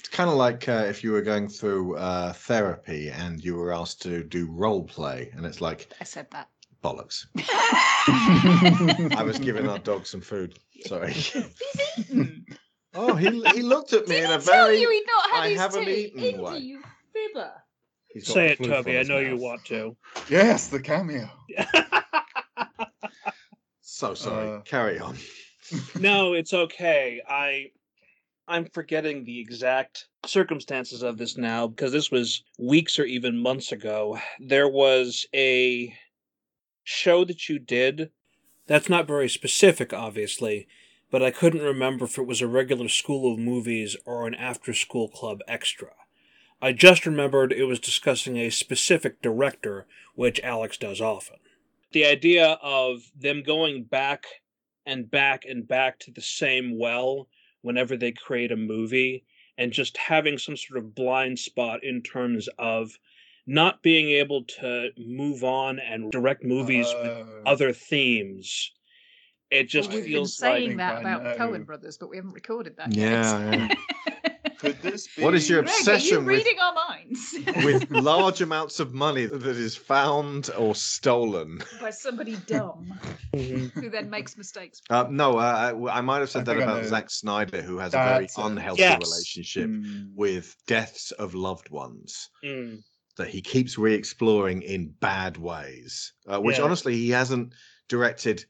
[0.00, 3.72] it's kind of like uh, if you were going through uh, therapy and you were
[3.72, 6.48] asked to do role play and it's like i said that
[6.82, 7.26] bollocks
[9.16, 11.14] i was giving our dog some food sorry
[12.94, 14.78] Oh, he he looked at me Did in a tell very.
[14.78, 15.94] you he'd not had I his haven't tea?
[16.08, 16.58] eaten Indy, way.
[16.58, 16.82] you
[17.14, 17.50] fibber.
[18.08, 18.96] He's got Say the it, floof Toby.
[18.96, 19.40] I his know you mouth.
[19.40, 19.96] want to.
[20.28, 21.26] Yes, the cameo.
[23.80, 24.50] So sorry.
[24.56, 25.16] Uh, Carry on.
[25.98, 27.22] no, it's okay.
[27.26, 27.70] I
[28.52, 33.72] I'm forgetting the exact circumstances of this now because this was weeks or even months
[33.72, 34.18] ago.
[34.38, 35.96] There was a
[36.84, 38.10] show that you did
[38.66, 40.68] that's not very specific, obviously,
[41.10, 44.74] but I couldn't remember if it was a regular school of movies or an after
[44.74, 45.92] school club extra.
[46.60, 51.38] I just remembered it was discussing a specific director, which Alex does often.
[51.92, 54.26] the idea of them going back
[54.86, 57.28] and back and back to the same well
[57.62, 59.24] whenever they create a movie
[59.58, 62.90] and just having some sort of blind spot in terms of
[63.46, 68.72] not being able to move on and direct movies uh, with other themes.
[69.50, 72.76] It just well, feels been saying like, that about Coen Brothers, but we haven't recorded
[72.78, 73.70] that yeah, yet.
[73.70, 73.74] Yeah.
[74.62, 75.24] Could this be?
[75.24, 77.34] What is your obsession Greg, reading our minds?
[77.64, 82.96] with large amounts of money that is found or stolen by somebody dumb
[83.34, 84.80] who then makes mistakes?
[84.88, 88.36] Uh, no, uh, I might have said I that about Zack Snyder, who has That's
[88.36, 89.00] a very unhealthy yes.
[89.02, 90.06] relationship mm.
[90.14, 92.30] with deaths of loved ones.
[92.44, 92.84] Mm.
[93.18, 96.64] That he keeps re-exploring in bad ways, uh, which yeah.
[96.64, 97.52] honestly he hasn't
[97.88, 98.46] directed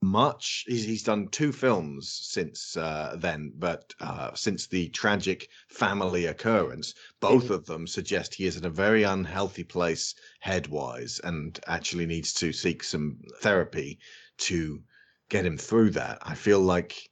[0.00, 0.64] much.
[0.68, 6.94] He's, he's done two films since uh, then, but uh, since the tragic family occurrence,
[7.20, 7.54] both mm-hmm.
[7.54, 12.52] of them suggest he is in a very unhealthy place headwise and actually needs to
[12.52, 13.98] seek some therapy
[14.38, 14.80] to
[15.28, 16.18] get him through that.
[16.22, 17.10] I feel like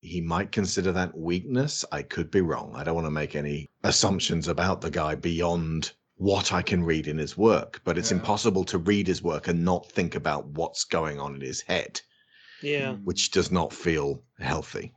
[0.00, 1.84] he might consider that weakness.
[1.92, 2.72] I could be wrong.
[2.74, 7.06] I don't want to make any assumptions about the guy beyond what I can read
[7.06, 8.18] in his work, but it's yeah.
[8.18, 12.00] impossible to read his work and not think about what's going on in his head.
[12.62, 12.94] Yeah.
[12.94, 14.92] Which does not feel healthy.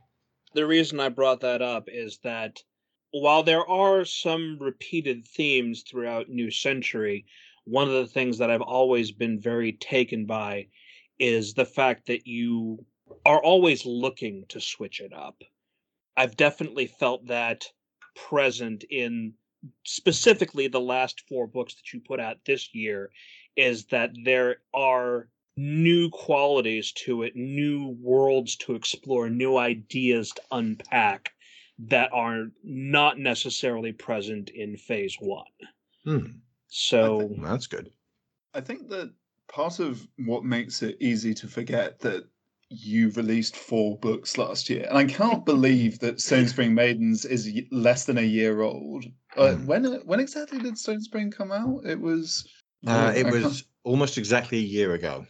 [0.54, 2.62] The reason I brought that up is that
[3.10, 7.26] while there are some repeated themes throughout New Century,
[7.64, 10.68] one of the things that I've always been very taken by
[11.18, 12.84] is the fact that you
[13.24, 15.42] are always looking to switch it up.
[16.16, 17.64] I've definitely felt that
[18.14, 19.34] present in
[19.84, 23.10] specifically the last four books that you put out this year
[23.56, 30.42] is that there are new qualities to it, new worlds to explore, new ideas to
[30.52, 31.32] unpack
[31.78, 35.44] that are not necessarily present in phase one.
[36.04, 36.26] Hmm.
[36.68, 37.90] So that's good.
[38.54, 39.12] I think that
[39.48, 42.24] part of what makes it easy to forget that
[42.68, 47.50] you released four books last year, and I can't believe that Stone Spring Maidens is
[47.70, 49.04] less than a year old.
[49.36, 49.66] Uh, mm.
[49.66, 51.84] When when exactly did Stone Spring come out?
[51.84, 52.48] It was.
[52.86, 55.26] Uh, it was almost exactly a year ago.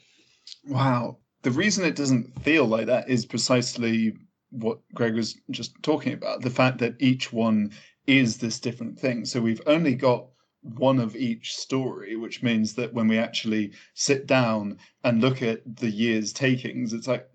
[0.69, 1.19] Wow.
[1.43, 4.17] The reason it doesn't feel like that is precisely
[4.51, 7.73] what Greg was just talking about the fact that each one
[8.07, 9.25] is this different thing.
[9.25, 10.27] So we've only got
[10.63, 15.63] one of each story, which means that when we actually sit down and look at
[15.77, 17.29] the year's takings, it's like,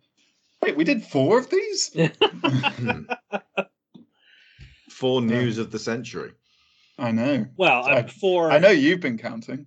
[0.62, 1.95] wait, we did four of these?
[4.89, 6.34] four news of the century.
[7.02, 7.47] I know.
[7.58, 8.52] Well, I, four.
[8.52, 9.66] I know you've been counting.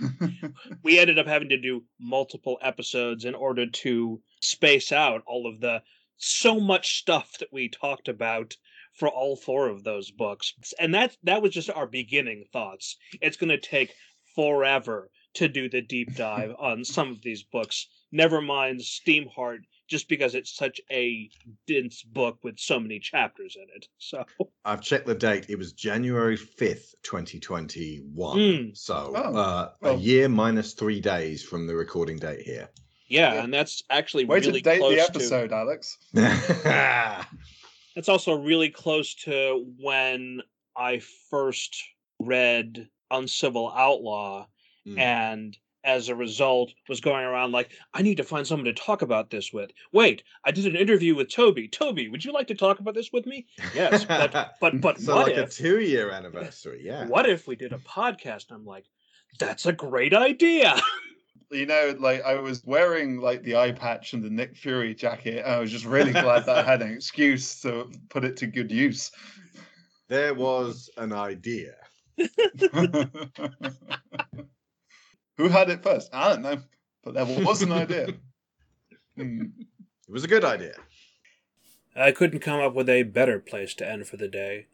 [0.82, 5.60] we ended up having to do multiple episodes in order to space out all of
[5.60, 5.82] the
[6.16, 8.56] so much stuff that we talked about
[8.94, 10.54] for all four of those books.
[10.80, 12.96] And that that was just our beginning thoughts.
[13.20, 13.94] It's going to take
[14.34, 17.86] forever to do the deep dive on some of these books.
[18.10, 21.30] Never mind Steamheart just because it's such a
[21.66, 23.86] dense book with so many chapters in it.
[23.98, 24.24] So
[24.64, 25.46] I've checked the date.
[25.48, 28.38] It was January 5th, 2021.
[28.38, 28.76] Mm.
[28.76, 29.36] So oh.
[29.36, 29.94] uh, well.
[29.94, 32.68] a year minus three days from the recording date here.
[33.08, 33.44] Yeah, yeah.
[33.44, 35.56] and that's actually Way really to date close the episode, to...
[35.56, 35.98] Alex.
[36.12, 40.42] that's also really close to when
[40.76, 41.82] I first
[42.18, 44.46] read Uncivil Outlaw
[44.86, 44.98] mm.
[44.98, 45.56] and
[45.86, 49.30] as a result was going around like i need to find someone to talk about
[49.30, 49.70] this with.
[49.92, 51.68] Wait i did an interview with toby.
[51.68, 53.46] Toby would you like to talk about this with me?
[53.74, 57.06] Yes but but but so what like if, a two year anniversary yeah.
[57.06, 58.46] what if we did a podcast?
[58.50, 58.84] I'm like
[59.38, 60.78] that's a great idea.
[61.52, 65.46] You know like i was wearing like the eye patch and the nick fury jacket
[65.46, 68.72] i was just really glad that i had an excuse to put it to good
[68.72, 69.12] use.
[70.08, 71.76] There was an idea
[75.36, 76.10] Who had it first?
[76.12, 76.58] I don't know,
[77.02, 78.08] but there was an idea.
[79.18, 79.52] Mm.
[79.58, 80.74] It was a good idea.
[81.96, 84.66] I couldn't come up with a better place to end for the day,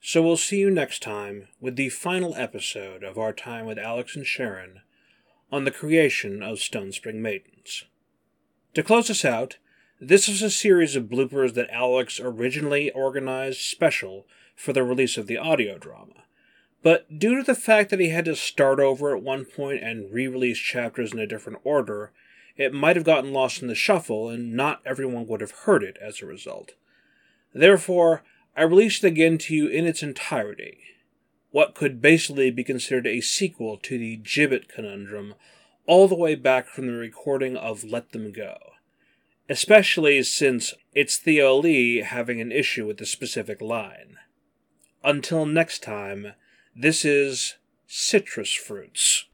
[0.00, 4.14] so we'll see you next time with the final episode of our time with Alex
[4.14, 4.82] and Sharon
[5.50, 7.86] on the creation of Stone Spring Maidens.
[8.74, 9.58] To close us out,
[10.00, 15.26] this is a series of bloopers that Alex originally organized special for the release of
[15.26, 16.22] the audio drama.
[16.82, 20.12] But due to the fact that he had to start over at one point and
[20.12, 22.12] re release chapters in a different order,
[22.56, 25.96] it might have gotten lost in the shuffle and not everyone would have heard it
[26.00, 26.72] as a result.
[27.52, 28.22] Therefore,
[28.56, 30.78] I released it again to you in its entirety.
[31.50, 35.34] What could basically be considered a sequel to the Gibbet conundrum,
[35.86, 38.56] all the way back from the recording of Let Them Go.
[39.48, 44.16] Especially since it's Theo Lee having an issue with the specific line.
[45.02, 46.34] Until next time,
[46.78, 47.56] this is
[47.88, 49.26] citrus fruits.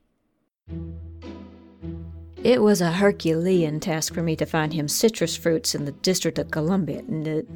[2.43, 6.39] It was a Herculean task for me to find him citrus fruits in the District
[6.39, 7.03] of Columbia.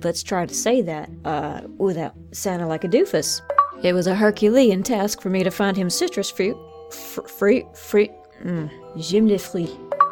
[0.02, 3.40] Let's try to say that uh, without sounding like a doofus.
[3.82, 6.56] It was a Herculean task for me to find him citrus fruit.
[6.90, 8.10] Fr- fruit, fruit.
[8.42, 9.70] Mm, j'aime les fruits.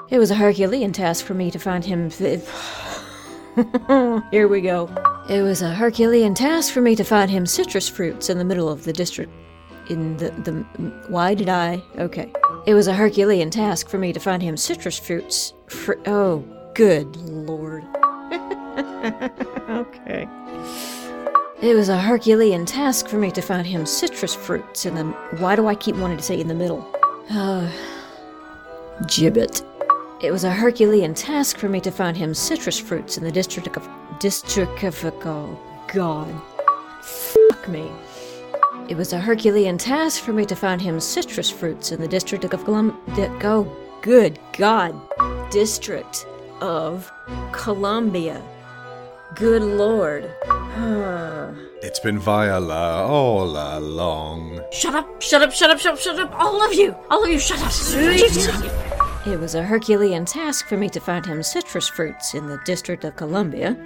[0.09, 2.11] It was a Herculean task for me to find him.
[4.31, 4.89] Here we go.
[5.29, 8.69] It was a Herculean task for me to find him citrus fruits in the middle
[8.69, 9.33] of the district.
[9.89, 10.31] In the.
[10.31, 10.53] the
[11.09, 11.83] why did I?
[11.99, 12.33] Okay.
[12.67, 15.55] It was a Herculean task for me to find him citrus fruits.
[15.69, 17.85] Fr- oh, good lord.
[19.71, 20.29] okay.
[21.63, 25.05] It was a Herculean task for me to find him citrus fruits in the.
[25.39, 26.85] Why do I keep wanting to say in the middle?
[27.31, 27.71] Uh,
[29.03, 29.63] gibbet.
[30.21, 33.77] It was a Herculean task for me to find him citrus fruits in the district
[33.77, 35.59] of district of oh
[35.93, 36.35] God,
[37.03, 37.91] fuck me.
[38.89, 42.45] It was a Herculean task for me to find him citrus fruits in the district
[42.45, 43.37] of Columbia.
[43.41, 44.95] Go, oh, good God,
[45.51, 46.25] district
[46.61, 47.11] of
[47.51, 48.41] Columbia.
[49.35, 50.31] Good Lord.
[51.83, 54.61] it's been Viola all along.
[54.71, 55.21] Shut up!
[55.21, 55.51] Shut up!
[55.51, 55.81] Shut up!
[55.81, 55.99] Shut up!
[55.99, 56.33] Shut up!
[56.39, 56.95] All of you!
[57.11, 57.41] All of you!
[57.41, 57.73] Shut up!
[59.27, 63.03] It was a Herculean task for me to find him citrus fruits in the District
[63.03, 63.77] of Columbia.